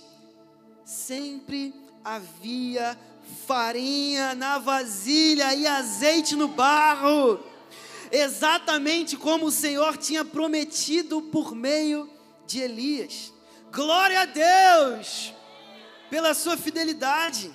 Sempre 0.84 1.74
havia 2.04 2.98
farinha 3.46 4.36
na 4.36 4.58
vasilha 4.58 5.54
e 5.54 5.68
azeite 5.68 6.36
no 6.36 6.48
barro, 6.48 7.40
exatamente 8.12 9.18
como 9.18 9.48
o 9.48 9.52
Senhor 9.52 9.98
tinha 9.98 10.24
prometido 10.24 11.22
por 11.22 11.56
meio 11.56 12.10
de 12.46 12.60
Elias. 12.60 13.34
Glória 13.72 14.22
a 14.22 14.26
Deus 14.26 15.34
pela 16.10 16.34
sua 16.34 16.56
fidelidade. 16.56 17.52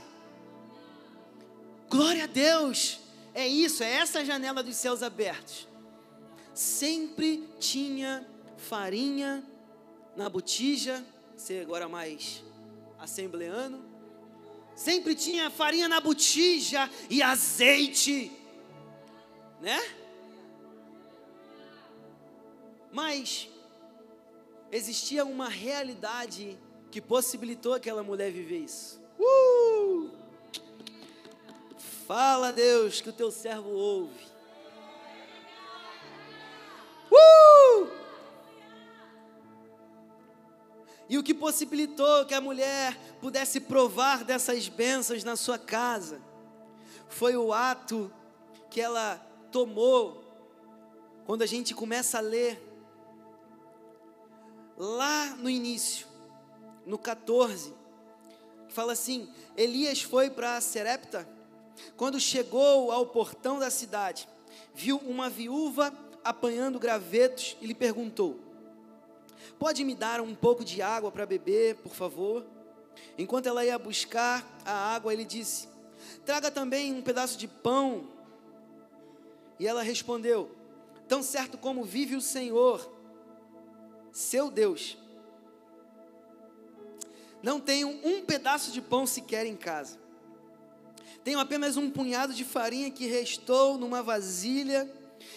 Glória 1.89 2.25
a 2.25 2.27
Deus 2.27 2.99
é 3.35 3.47
isso, 3.47 3.85
é 3.85 3.93
essa 3.93 4.25
janela 4.25 4.63
dos 4.63 4.77
céus 4.77 5.03
abertos. 5.03 5.69
Sempre 6.53 7.49
tinha 7.61 8.27
farinha 8.57 9.45
na 10.17 10.29
botija, 10.29 11.05
ser 11.37 11.63
agora 11.63 11.89
mais 11.89 12.43
assembleano. 12.99 13.88
Sempre 14.79 15.17
tinha 15.17 15.51
farinha 15.51 15.89
na 15.89 16.01
botija 16.01 16.89
e 17.11 17.21
azeite, 17.21 18.31
né? 19.61 19.77
Mas 22.93 23.49
existia 24.71 25.25
uma 25.25 25.49
realidade 25.49 26.57
que 26.93 27.01
possibilitou 27.01 27.75
aquela 27.75 28.05
mulher 28.05 28.31
viver 28.31 28.59
isso. 28.59 29.03
Uh! 29.19 30.13
Fala, 32.07 32.53
Deus, 32.53 33.01
que 33.01 33.11
o 33.11 33.13
teu 33.13 33.33
servo 33.33 33.71
ouve. 33.71 34.29
E 41.09 41.17
o 41.17 41.23
que 41.23 41.33
possibilitou 41.33 42.27
que 42.27 42.35
a 42.35 42.41
mulher 42.41 42.99
pudesse 43.21 43.61
provar 43.61 44.25
dessas 44.25 44.69
bênçãos 44.69 45.25
na 45.25 45.37
sua 45.37 45.59
casa 45.59 46.21
foi 47.09 47.37
o 47.37 47.53
ato 47.53 48.13
que 48.71 48.81
ela 48.81 49.17
tomou 49.51 50.25
quando 51.25 51.43
a 51.43 51.47
gente 51.47 51.75
começa 51.75 52.19
a 52.19 52.23
ler 52.23 52.63
lá 54.77 55.37
no 55.37 55.51
início, 55.51 56.07
no 56.87 56.97
14, 56.97 57.75
fala 58.69 58.93
assim: 58.93 59.29
Elias 59.57 60.01
foi 60.01 60.31
para 60.31 60.61
Serepta, 60.61 61.29
quando 61.97 62.21
chegou 62.21 62.93
ao 62.93 63.07
portão 63.07 63.59
da 63.59 63.71
cidade, 63.71 64.29
viu 64.75 64.99
uma 64.99 65.29
viúva 65.29 65.93
apanhando 66.25 66.79
gravetos 66.79 67.57
e 67.61 67.67
lhe 67.67 67.75
perguntou: 67.75 68.39
Pode 69.59 69.85
me 69.85 69.95
dar 69.95 70.21
um 70.21 70.35
pouco 70.35 70.65
de 70.65 70.83
água 70.83 71.11
para 71.11 71.27
beber, 71.27 71.77
por 71.77 71.95
favor? 71.95 72.45
Enquanto 73.17 73.47
ela 73.47 73.65
ia 73.65 73.79
buscar 73.79 74.45
a 74.65 74.95
água, 74.95 75.13
ele 75.13 75.25
disse: 75.25 75.69
Traga 76.25 76.51
também 76.51 76.93
um 76.93 77.03
pedaço 77.03 77.39
de 77.39 77.47
pão. 77.47 78.09
E 79.59 79.67
ela 79.67 79.83
respondeu: 79.83 80.51
Tão 81.07 81.23
certo 81.23 81.57
como 81.57 81.85
vive 81.85 82.17
o 82.17 82.21
Senhor, 82.21 82.93
seu 84.13 84.51
Deus, 84.51 84.99
não 87.43 87.61
tenho 87.61 87.89
um 87.89 88.25
pedaço 88.25 88.73
de 88.73 88.81
pão 88.81 89.07
sequer 89.07 89.47
em 89.47 89.57
casa. 89.57 89.99
Tenho 91.25 91.41
apenas 91.41 91.77
um 91.77 91.91
punhado 91.91 92.33
de 92.33 92.45
farinha 92.45 92.91
que 92.91 93.07
restou 93.07 93.77
numa 93.77 94.03
vasilha 94.03 94.91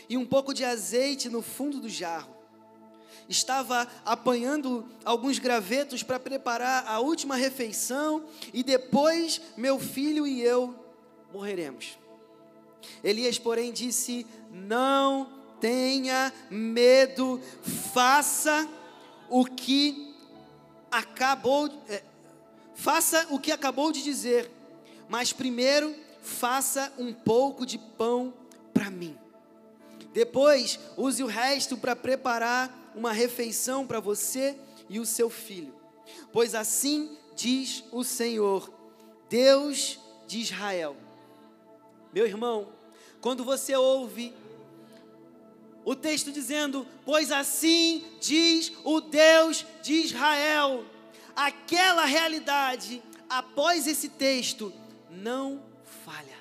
e 0.08 0.16
um 0.16 0.26
pouco 0.26 0.54
de 0.54 0.64
azeite 0.64 1.30
no 1.30 1.42
fundo 1.42 1.80
do 1.80 1.90
jarro 1.90 2.41
estava 3.32 3.88
apanhando 4.06 4.86
alguns 5.04 5.40
gravetos 5.40 6.04
para 6.04 6.20
preparar 6.20 6.86
a 6.86 7.00
última 7.00 7.36
refeição 7.36 8.26
e 8.54 8.62
depois 8.62 9.42
meu 9.58 9.80
filho 9.80 10.28
e 10.28 10.42
eu 10.42 10.76
morreremos. 11.34 11.98
Elias, 13.04 13.40
porém, 13.40 13.72
disse: 13.72 14.28
Não 14.52 15.28
tenha 15.60 16.34
medo, 16.50 17.42
faça 17.94 18.68
o 19.30 19.46
que 19.46 20.14
acabou, 20.92 21.70
é, 21.88 22.04
faça 22.76 23.28
o 23.30 23.40
que 23.40 23.52
acabou 23.52 23.92
de 23.92 24.04
dizer, 24.04 24.52
mas 25.08 25.32
primeiro 25.32 25.96
faça 26.22 26.92
um 26.98 27.14
pouco 27.14 27.66
de 27.66 27.78
pão 27.78 28.34
para 28.74 28.90
mim. 28.92 29.18
Depois, 30.14 30.80
use 30.98 31.24
o 31.24 31.28
resto 31.28 31.78
para 31.78 31.96
preparar 31.96 32.81
uma 32.96 33.12
refeição 33.12 33.86
para 33.86 34.00
você 34.00 34.58
e 34.90 35.00
o 35.00 35.06
seu 35.06 35.30
filho. 35.30 35.74
Pois 36.32 36.56
assim 36.56 37.18
diz 37.36 37.84
o 37.92 38.04
Senhor, 38.04 38.72
Deus 39.30 40.00
de 40.28 40.40
Israel. 40.40 40.96
Meu 42.14 42.26
irmão, 42.26 42.70
quando 43.22 43.44
você 43.44 43.76
ouve 43.76 44.34
o 45.84 45.96
texto 45.96 46.32
dizendo, 46.32 46.86
pois 47.06 47.32
assim 47.32 48.04
diz 48.20 48.72
o 48.84 49.02
Deus 49.02 49.66
de 49.82 49.94
Israel, 49.94 50.86
aquela 51.36 52.06
realidade, 52.06 53.02
após 53.30 53.88
esse 53.88 54.10
texto, 54.10 54.72
não 55.10 55.64
falha 56.04 56.41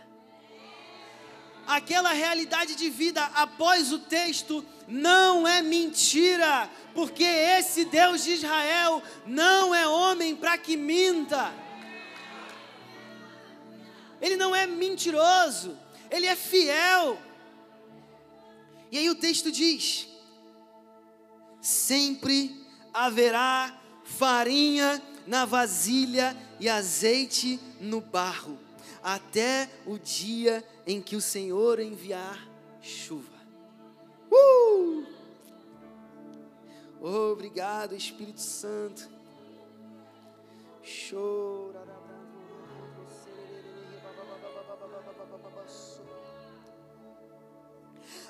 aquela 1.70 2.12
realidade 2.12 2.74
de 2.74 2.90
vida 2.90 3.24
após 3.26 3.92
o 3.92 4.00
texto 4.00 4.64
não 4.88 5.46
é 5.46 5.62
mentira, 5.62 6.68
porque 6.92 7.22
esse 7.22 7.84
Deus 7.84 8.24
de 8.24 8.32
Israel 8.32 9.00
não 9.24 9.72
é 9.72 9.86
homem 9.86 10.34
para 10.34 10.58
que 10.58 10.76
minta. 10.76 11.54
Ele 14.20 14.36
não 14.36 14.54
é 14.54 14.66
mentiroso, 14.66 15.78
ele 16.10 16.26
é 16.26 16.34
fiel. 16.34 17.16
E 18.90 18.98
aí 18.98 19.08
o 19.08 19.14
texto 19.14 19.52
diz: 19.52 20.08
sempre 21.60 22.66
haverá 22.92 23.78
farinha 24.04 25.00
na 25.24 25.44
vasilha 25.44 26.36
e 26.58 26.68
azeite 26.68 27.60
no 27.78 28.00
barro 28.00 28.58
até 29.02 29.68
o 29.86 29.98
dia 29.98 30.64
em 30.90 31.00
que 31.00 31.14
o 31.14 31.20
Senhor 31.20 31.78
enviar 31.78 32.48
chuva. 32.82 33.38
Uh! 34.28 35.06
Obrigado, 37.00 37.94
Espírito 37.94 38.40
Santo. 38.40 39.08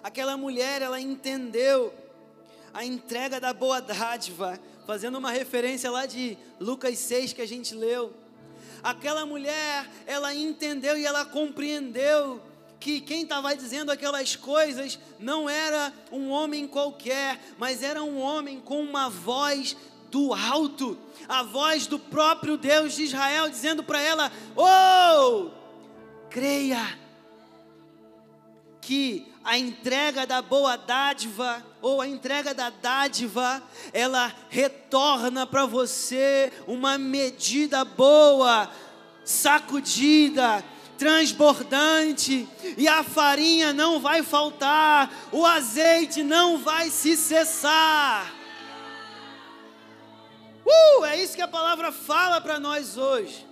Aquela 0.02 0.36
mulher, 0.36 0.82
ela 0.82 1.00
entendeu 1.00 1.94
a 2.74 2.84
entrega 2.84 3.40
da 3.40 3.54
boa 3.54 3.80
dádiva, 3.80 4.60
fazendo 4.86 5.16
uma 5.16 5.30
referência 5.30 5.90
lá 5.90 6.04
de 6.04 6.36
Lucas 6.60 6.98
6 6.98 7.32
que 7.32 7.40
a 7.40 7.48
gente 7.48 7.74
leu 7.74 8.14
Aquela 8.82 9.26
mulher, 9.26 9.88
ela 10.06 10.34
entendeu 10.34 10.96
e 10.96 11.04
ela 11.04 11.24
compreendeu 11.24 12.40
que 12.80 13.00
quem 13.00 13.22
estava 13.22 13.54
dizendo 13.54 13.92
aquelas 13.92 14.34
coisas 14.34 14.98
não 15.18 15.48
era 15.48 15.92
um 16.10 16.30
homem 16.30 16.66
qualquer, 16.66 17.38
mas 17.58 17.82
era 17.82 18.02
um 18.02 18.18
homem 18.18 18.58
com 18.58 18.80
uma 18.82 19.10
voz 19.10 19.76
do 20.10 20.32
alto, 20.32 20.98
a 21.28 21.42
voz 21.42 21.86
do 21.86 21.98
próprio 21.98 22.56
Deus 22.56 22.94
de 22.94 23.04
Israel, 23.04 23.50
dizendo 23.50 23.84
para 23.84 24.00
ela: 24.00 24.32
Oh, 24.56 25.50
creia 26.30 26.98
que 28.80 29.30
a 29.44 29.58
entrega 29.58 30.26
da 30.26 30.40
boa 30.40 30.76
dádiva 30.76 31.64
ou 31.82 32.00
a 32.00 32.08
entrega 32.08 32.54
da 32.54 32.70
dádiva, 32.70 33.62
ela 33.92 34.32
retorna 34.48 35.46
para 35.46 35.66
você 35.66 36.52
uma 36.66 36.98
medida 36.98 37.84
boa, 37.84 38.70
sacudida, 39.24 40.64
transbordante, 41.00 42.46
e 42.76 42.86
a 42.86 43.02
farinha 43.02 43.72
não 43.72 43.98
vai 43.98 44.22
faltar, 44.22 45.10
o 45.32 45.46
azeite 45.46 46.22
não 46.22 46.58
vai 46.58 46.90
se 46.90 47.16
cessar. 47.16 48.30
Uh, 50.62 51.04
é 51.06 51.22
isso 51.22 51.34
que 51.34 51.40
a 51.40 51.48
palavra 51.48 51.90
fala 51.90 52.38
para 52.38 52.60
nós 52.60 52.98
hoje 52.98 53.48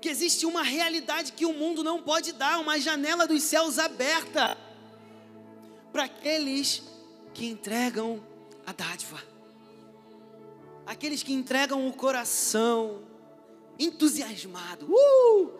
que 0.00 0.08
existe 0.08 0.46
uma 0.46 0.62
realidade 0.62 1.32
que 1.32 1.44
o 1.44 1.52
mundo 1.52 1.84
não 1.84 2.02
pode 2.02 2.32
dar, 2.32 2.58
uma 2.58 2.80
janela 2.80 3.26
dos 3.26 3.42
céus 3.42 3.78
aberta 3.78 4.56
para 5.92 6.04
aqueles 6.04 6.82
que 7.34 7.46
entregam 7.46 8.24
a 8.66 8.72
dádiva, 8.72 9.22
aqueles 10.86 11.22
que 11.22 11.34
entregam 11.34 11.86
o 11.86 11.92
coração 11.92 13.09
entusiasmado. 13.80 14.86
Uh! 14.86 15.50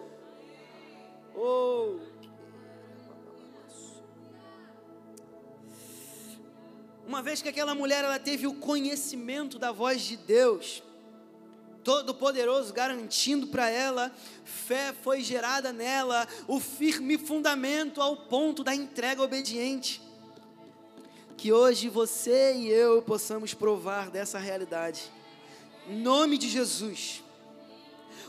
Oh! 1.35 1.99
Uma 7.07 7.23
vez 7.23 7.43
que 7.43 7.49
aquela 7.49 7.75
mulher 7.75 8.05
ela 8.05 8.21
teve 8.21 8.47
o 8.47 8.55
conhecimento 8.55 9.59
da 9.59 9.73
voz 9.73 10.03
de 10.03 10.17
Deus, 10.17 10.81
Todo-Poderoso 11.83 12.73
garantindo 12.73 13.49
para 13.49 13.69
ela, 13.69 14.13
fé 14.45 14.93
foi 15.03 15.23
gerada 15.23 15.73
nela, 15.73 16.29
o 16.47 16.61
firme 16.61 17.19
fundamento 17.19 18.01
ao 18.01 18.17
ponto 18.17 18.63
da 18.63 18.75
entrega 18.75 19.23
obediente. 19.23 20.01
Que 21.37 21.53
hoje 21.53 21.89
você 21.89 22.55
e 22.55 22.69
eu 22.69 23.03
possamos 23.03 23.55
provar 23.55 24.11
dessa 24.11 24.39
realidade. 24.39 25.11
Em 25.89 25.97
nome 26.01 26.37
de 26.37 26.49
Jesus. 26.49 27.25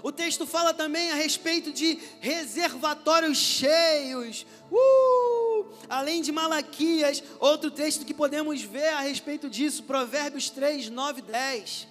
O 0.03 0.11
texto 0.11 0.47
fala 0.47 0.73
também 0.73 1.11
a 1.11 1.15
respeito 1.15 1.71
de 1.71 1.99
reservatórios 2.19 3.37
cheios. 3.37 4.45
Uh! 4.71 5.65
Além 5.89 6.21
de 6.21 6.31
Malaquias, 6.31 7.23
outro 7.39 7.69
texto 7.69 8.05
que 8.05 8.13
podemos 8.13 8.61
ver 8.61 8.89
a 8.89 9.01
respeito 9.01 9.49
disso, 9.49 9.83
Provérbios 9.83 10.49
3, 10.49 10.89
9 10.89 11.19
e 11.19 11.23
10 11.23 11.87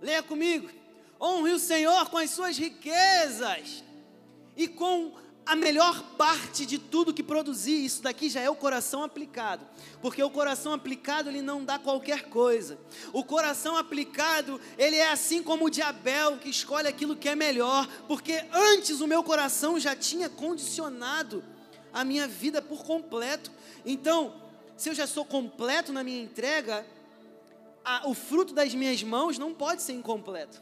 Leia 0.00 0.22
comigo. 0.22 0.68
Honre 1.20 1.52
o 1.52 1.58
Senhor 1.58 2.10
com 2.10 2.18
as 2.18 2.30
suas 2.30 2.58
riquezas 2.58 3.82
e 4.56 4.68
com 4.68 5.12
a 5.46 5.54
melhor 5.54 6.02
parte 6.18 6.66
de 6.66 6.76
tudo 6.76 7.14
que 7.14 7.22
produzir, 7.22 7.84
isso 7.84 8.02
daqui 8.02 8.28
já 8.28 8.40
é 8.40 8.50
o 8.50 8.56
coração 8.56 9.04
aplicado. 9.04 9.64
Porque 10.02 10.20
o 10.20 10.28
coração 10.28 10.72
aplicado, 10.72 11.30
ele 11.30 11.40
não 11.40 11.64
dá 11.64 11.78
qualquer 11.78 12.24
coisa. 12.24 12.76
O 13.12 13.22
coração 13.22 13.76
aplicado, 13.76 14.60
ele 14.76 14.96
é 14.96 15.08
assim 15.12 15.44
como 15.44 15.66
o 15.66 15.70
de 15.70 15.80
que 16.40 16.50
escolhe 16.50 16.88
aquilo 16.88 17.14
que 17.14 17.28
é 17.28 17.36
melhor. 17.36 17.86
Porque 18.08 18.44
antes 18.52 19.00
o 19.00 19.06
meu 19.06 19.22
coração 19.22 19.78
já 19.78 19.94
tinha 19.94 20.28
condicionado 20.28 21.44
a 21.92 22.04
minha 22.04 22.26
vida 22.26 22.60
por 22.60 22.84
completo. 22.84 23.52
Então, 23.84 24.34
se 24.76 24.88
eu 24.90 24.94
já 24.94 25.06
sou 25.06 25.24
completo 25.24 25.92
na 25.92 26.02
minha 26.02 26.20
entrega, 26.20 26.84
a, 27.84 28.08
o 28.08 28.14
fruto 28.14 28.52
das 28.52 28.74
minhas 28.74 29.00
mãos 29.04 29.38
não 29.38 29.54
pode 29.54 29.80
ser 29.80 29.92
incompleto. 29.92 30.60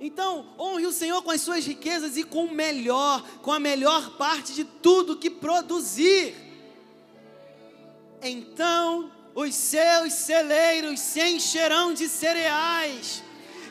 Então, 0.00 0.46
honre 0.58 0.86
o 0.86 0.92
Senhor 0.92 1.22
com 1.22 1.30
as 1.30 1.40
suas 1.40 1.64
riquezas 1.64 2.16
e 2.16 2.24
com 2.24 2.46
o 2.46 2.54
melhor, 2.54 3.22
com 3.40 3.52
a 3.52 3.60
melhor 3.60 4.16
parte 4.16 4.52
de 4.52 4.64
tudo 4.64 5.16
que 5.16 5.30
produzir. 5.30 6.34
Então, 8.20 9.10
os 9.34 9.54
seus 9.54 10.12
celeiros 10.12 11.00
se 11.00 11.22
encherão 11.22 11.94
de 11.94 12.08
cereais, 12.08 13.22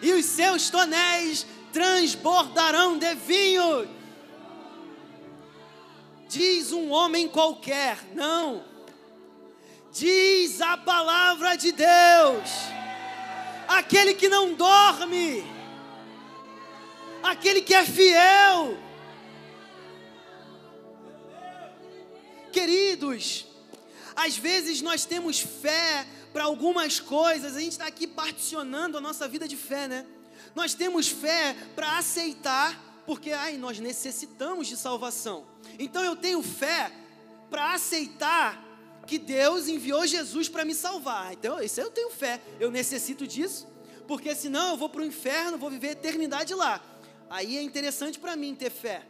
e 0.01 0.11
os 0.11 0.26
seus 0.26 0.69
tonéis 0.69 1.45
transbordarão 1.71 2.97
de 2.97 3.13
vinho. 3.15 3.88
Diz 6.28 6.71
um 6.71 6.91
homem 6.91 7.28
qualquer, 7.28 7.97
não. 8.13 8.63
Diz 9.91 10.61
a 10.61 10.76
palavra 10.78 11.55
de 11.55 11.71
Deus. 11.71 12.49
Aquele 13.67 14.13
que 14.15 14.28
não 14.28 14.53
dorme 14.53 15.52
aquele 17.24 17.61
que 17.61 17.74
é 17.74 17.84
fiel. 17.84 18.78
Queridos, 22.51 23.47
às 24.15 24.38
vezes 24.38 24.82
nós 24.82 25.05
temos 25.05 25.39
fé 25.39 26.05
para 26.32 26.43
algumas 26.43 26.99
coisas, 26.99 27.55
a 27.55 27.59
gente 27.59 27.71
está 27.71 27.88
aqui 27.88 28.05
particionando 28.05 28.97
a 28.97 29.01
nossa 29.01 29.28
vida 29.28 29.47
de 29.47 29.55
fé, 29.55 29.88
né? 29.88 30.05
Nós 30.53 30.74
temos 30.74 31.07
fé 31.07 31.55
para 31.76 31.97
aceitar, 31.97 33.03
porque 33.07 33.32
ai, 33.32 33.57
nós 33.57 33.80
necessitamos 33.80 34.67
de 34.67 34.78
salvação. 34.78 35.47
Então 35.80 36.03
eu 36.03 36.15
tenho 36.15 36.43
fé 36.43 36.91
para 37.49 37.74
aceitar 37.74 38.63
que 39.05 39.17
Deus 39.17 39.67
enviou 39.67 40.05
Jesus 40.07 40.47
para 40.47 40.63
me 40.63 40.74
salvar. 40.74 41.34
Então, 41.34 41.61
isso 41.61 41.80
eu 41.80 41.91
tenho 41.91 42.09
fé. 42.09 42.41
Eu 42.59 42.71
necessito 42.71 43.28
disso, 43.28 43.67
porque 44.07 44.34
senão 44.34 44.71
eu 44.71 44.78
vou 44.78 44.89
para 44.89 45.01
o 45.01 45.05
inferno, 45.05 45.57
vou 45.57 45.69
viver 45.69 45.89
a 45.89 45.91
eternidade 45.91 46.53
lá. 46.53 46.82
Aí 47.34 47.57
é 47.57 47.63
interessante 47.63 48.19
para 48.19 48.36
mim 48.36 48.53
ter 48.53 48.69
fé. 48.69 49.01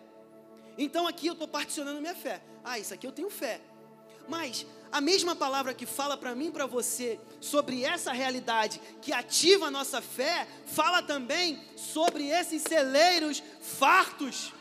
Então 0.78 1.06
aqui 1.06 1.28
eu 1.28 1.34
estou 1.34 1.46
particionando 1.46 2.00
minha 2.00 2.16
fé. 2.16 2.42
Ah, 2.64 2.80
isso 2.80 2.94
aqui 2.94 3.06
eu 3.06 3.12
tenho 3.12 3.30
fé. 3.30 3.60
Mas 4.30 4.66
a 4.90 5.02
mesma 5.02 5.36
palavra 5.36 5.74
que 5.74 5.86
fala 5.86 6.16
para 6.16 6.34
mim 6.34 6.48
e 6.48 6.52
para 6.52 6.66
você 6.66 7.20
sobre 7.42 7.84
essa 7.84 8.14
realidade 8.14 8.80
que 9.02 9.12
ativa 9.12 9.66
a 9.66 9.72
nossa 9.72 10.02
fé, 10.02 10.48
fala 10.66 11.04
também 11.04 11.62
sobre 11.76 12.30
esses 12.30 12.62
celeiros 12.62 13.44
fartos. 13.60 14.54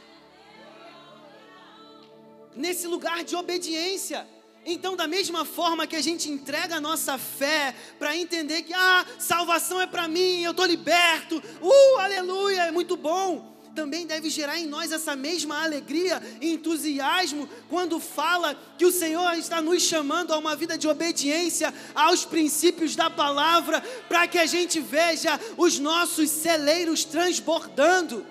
Nesse 2.57 2.89
lugar 2.89 3.23
de 3.23 3.37
obediência. 3.37 4.27
Então, 4.67 4.97
da 4.97 5.07
mesma 5.07 5.45
forma 5.45 5.87
que 5.87 5.97
a 5.97 6.01
gente 6.01 6.29
entrega 6.29 6.77
a 6.77 6.81
nossa 6.81 7.17
fé 7.17 7.77
para 7.97 8.17
entender 8.17 8.63
que, 8.63 8.75
ah, 8.75 9.07
salvação 9.21 9.81
é 9.81 9.87
para 9.87 10.09
mim, 10.09 10.43
eu 10.43 10.51
estou 10.51 10.67
liberto, 10.67 11.43
uh, 11.61 11.99
aleluia, 11.99 12.63
é 12.63 12.71
muito 12.73 12.97
bom 12.97 13.52
também 13.75 14.07
deve 14.07 14.29
gerar 14.31 14.59
em 14.59 14.67
nós 14.67 14.93
essa 14.93 15.17
mesma 15.17 15.63
alegria 15.63 16.23
e 16.41 16.53
entusiasmo 16.53 17.49
quando 17.69 17.99
fala 17.99 18.57
que 18.79 18.85
o 18.85 18.93
Senhor 18.93 19.33
está 19.35 19.61
nos 19.61 19.83
chamando 19.83 20.33
a 20.33 20.39
uma 20.39 20.55
vida 20.55 20.77
de 20.77 20.89
obediência 20.89 21.73
aos 21.95 22.25
princípios 22.25 22.95
da 22.95 23.09
palavra, 23.11 23.81
para 24.09 24.27
que 24.27 24.39
a 24.39 24.47
gente 24.47 24.81
veja 24.81 25.39
os 25.57 25.79
nossos 25.79 26.31
celeiros 26.31 27.05
transbordando. 27.05 28.27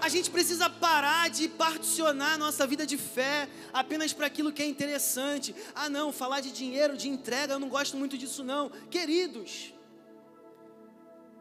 A 0.00 0.08
gente 0.08 0.30
precisa 0.30 0.70
parar 0.70 1.28
de 1.28 1.46
particionar 1.46 2.38
nossa 2.38 2.66
vida 2.66 2.86
de 2.86 2.96
fé 2.96 3.48
apenas 3.70 4.14
para 4.14 4.26
aquilo 4.26 4.50
que 4.50 4.62
é 4.62 4.66
interessante. 4.66 5.54
Ah, 5.74 5.90
não, 5.90 6.10
falar 6.10 6.40
de 6.40 6.50
dinheiro, 6.50 6.96
de 6.96 7.08
entrega, 7.08 7.54
eu 7.54 7.58
não 7.58 7.68
gosto 7.68 7.98
muito 7.98 8.16
disso, 8.16 8.42
não. 8.42 8.70
Queridos, 8.90 9.74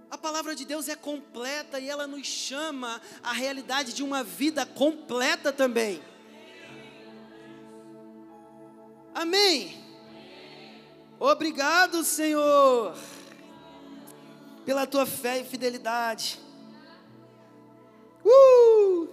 a 0.10 0.18
palavra 0.18 0.56
de 0.56 0.66
Deus 0.66 0.90
é 0.90 0.96
completa 0.96 1.80
e 1.80 1.88
ela 1.88 2.08
nos 2.08 2.26
chama 2.26 3.00
à 3.22 3.32
realidade 3.32 3.94
de 3.94 4.04
uma 4.04 4.24
vida 4.24 4.66
completa 4.66 5.54
também. 5.54 6.02
Amém. 9.14 9.78
Obrigado, 11.20 12.04
Senhor, 12.04 12.98
pela 14.66 14.88
tua 14.88 15.06
fé 15.06 15.42
e 15.42 15.44
fidelidade. 15.44 16.40
Uh! 18.26 19.08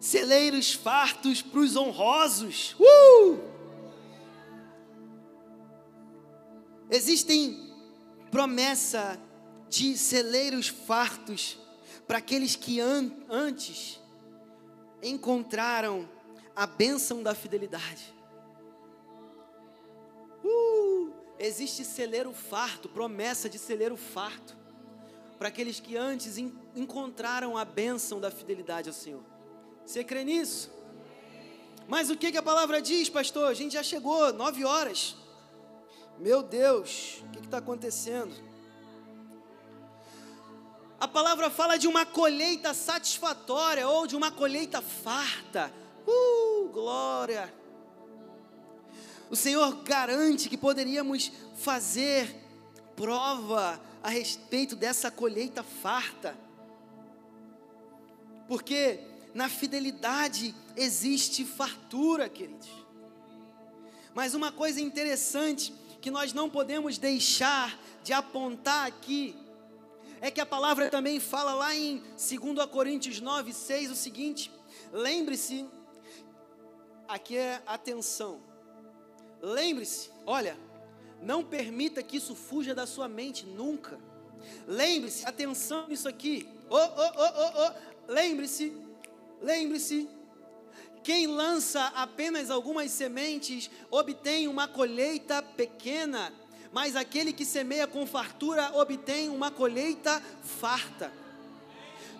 Celeiros 0.00 0.72
fartos 0.72 1.42
para 1.42 1.60
os 1.60 1.76
honrosos. 1.76 2.76
Uh! 2.78 3.40
Existem 6.90 7.67
promessa 8.30 9.20
de 9.68 9.96
celeiros 9.96 10.68
fartos 10.68 11.58
para 12.06 12.18
aqueles 12.18 12.56
que 12.56 12.80
an 12.80 13.12
antes 13.28 14.00
encontraram 15.02 16.08
a 16.56 16.66
bênção 16.66 17.22
da 17.22 17.34
fidelidade. 17.34 18.14
Uh, 20.42 21.12
existe 21.38 21.84
celeiro 21.84 22.32
farto, 22.32 22.88
promessa 22.88 23.48
de 23.48 23.58
celeiro 23.58 23.96
farto, 23.96 24.56
para 25.38 25.48
aqueles 25.48 25.78
que 25.78 25.96
antes 25.96 26.36
encontraram 26.74 27.56
a 27.56 27.64
bênção 27.64 28.18
da 28.18 28.30
fidelidade 28.30 28.88
ao 28.88 28.94
Senhor. 28.94 29.22
Você 29.84 30.02
crê 30.02 30.24
nisso? 30.24 30.70
Mas 31.86 32.10
o 32.10 32.16
que, 32.16 32.32
que 32.32 32.38
a 32.38 32.42
palavra 32.42 32.82
diz, 32.82 33.08
pastor? 33.08 33.48
A 33.48 33.54
gente 33.54 33.72
já 33.72 33.82
chegou, 33.82 34.32
nove 34.32 34.64
horas. 34.64 35.16
Meu 36.18 36.42
Deus, 36.42 37.22
o 37.22 37.30
que 37.30 37.38
está 37.38 37.58
acontecendo? 37.58 38.34
A 40.98 41.06
palavra 41.06 41.48
fala 41.48 41.76
de 41.76 41.86
uma 41.86 42.04
colheita 42.04 42.74
satisfatória 42.74 43.88
ou 43.88 44.04
de 44.04 44.16
uma 44.16 44.32
colheita 44.32 44.82
farta. 44.82 45.72
Uh, 46.04 46.68
glória! 46.70 47.54
O 49.30 49.36
Senhor 49.36 49.76
garante 49.84 50.48
que 50.48 50.56
poderíamos 50.56 51.30
fazer 51.54 52.34
prova 52.96 53.80
a 54.02 54.08
respeito 54.08 54.74
dessa 54.74 55.12
colheita 55.12 55.62
farta. 55.62 56.36
Porque 58.48 58.98
na 59.34 59.48
fidelidade 59.48 60.52
existe 60.76 61.44
fartura, 61.44 62.28
queridos. 62.28 62.68
Mas 64.14 64.34
uma 64.34 64.50
coisa 64.50 64.80
interessante 64.80 65.72
que 66.00 66.10
nós 66.10 66.32
não 66.32 66.48
podemos 66.48 66.98
deixar 66.98 67.78
de 68.02 68.12
apontar 68.12 68.86
aqui 68.86 69.36
é 70.20 70.30
que 70.30 70.40
a 70.40 70.46
palavra 70.46 70.90
também 70.90 71.20
fala 71.20 71.54
lá 71.54 71.74
em 71.74 71.98
2 71.98 72.66
Coríntios 72.70 73.20
9, 73.20 73.52
6 73.52 73.90
o 73.90 73.94
seguinte: 73.94 74.50
lembre-se, 74.92 75.66
aqui 77.06 77.36
é 77.36 77.62
atenção, 77.66 78.40
lembre-se, 79.40 80.10
olha, 80.26 80.58
não 81.22 81.44
permita 81.44 82.02
que 82.02 82.16
isso 82.16 82.34
fuja 82.34 82.74
da 82.74 82.86
sua 82.86 83.08
mente 83.08 83.46
nunca. 83.46 83.98
Lembre-se, 84.66 85.26
atenção 85.26 85.88
nisso 85.88 86.08
aqui. 86.08 86.48
Oh, 86.70 86.76
oh, 86.76 86.78
oh, 86.78 87.32
oh, 87.36 87.66
oh. 87.66 88.12
Lembre-se, 88.12 88.72
lembre-se 89.42 90.08
quem 91.08 91.26
lança 91.26 91.86
apenas 91.94 92.50
algumas 92.50 92.90
sementes 92.90 93.70
obtém 93.90 94.46
uma 94.46 94.68
colheita 94.68 95.40
pequena, 95.40 96.30
mas 96.70 96.94
aquele 96.94 97.32
que 97.32 97.46
semeia 97.46 97.86
com 97.86 98.06
fartura 98.06 98.72
obtém 98.74 99.30
uma 99.30 99.50
colheita 99.50 100.22
farta. 100.60 101.10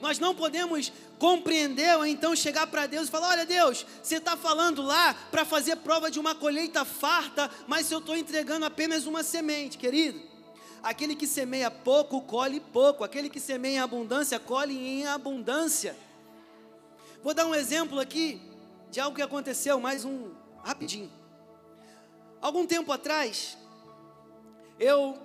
Nós 0.01 0.18
não 0.18 0.34
podemos 0.34 0.91
compreender 1.18 1.99
ou 1.99 2.07
então 2.07 2.34
chegar 2.34 2.66
para 2.66 2.86
Deus 2.86 3.09
e 3.09 3.11
falar: 3.11 3.28
Olha, 3.28 3.45
Deus, 3.45 3.84
você 4.03 4.16
está 4.16 4.39
falando 4.39 4.80
lá 4.80 5.12
para 5.30 5.45
fazer 5.45 5.76
prova 5.76 6.11
de 6.11 6.18
uma 6.18 6.34
colheita 6.34 6.82
farta, 6.82 7.51
mas 7.66 7.91
eu 7.93 7.99
estou 7.99 8.16
entregando 8.16 8.64
apenas 8.64 9.05
uma 9.05 9.22
semente, 9.22 9.76
querido. 9.76 10.18
Aquele 10.82 11.14
que 11.14 11.26
semeia 11.26 11.70
pouco, 11.70 12.22
colhe 12.22 12.59
pouco. 12.59 13.05
Aquele 13.05 13.28
que 13.28 13.39
semeia 13.39 13.74
em 13.74 13.80
abundância, 13.80 14.41
colhe 14.41 14.78
em 14.78 15.07
abundância. 15.07 15.95
Vou 17.22 17.34
dar 17.34 17.45
um 17.45 17.55
exemplo 17.55 18.01
aqui 18.01 18.49
de 18.91 19.01
algo 19.01 19.16
que 19.16 19.22
aconteceu, 19.22 19.78
mais 19.80 20.05
um 20.05 20.32
rapidinho. 20.62 21.11
Algum 22.41 22.66
tempo 22.66 22.93
atrás, 22.93 23.59
eu 24.78 25.18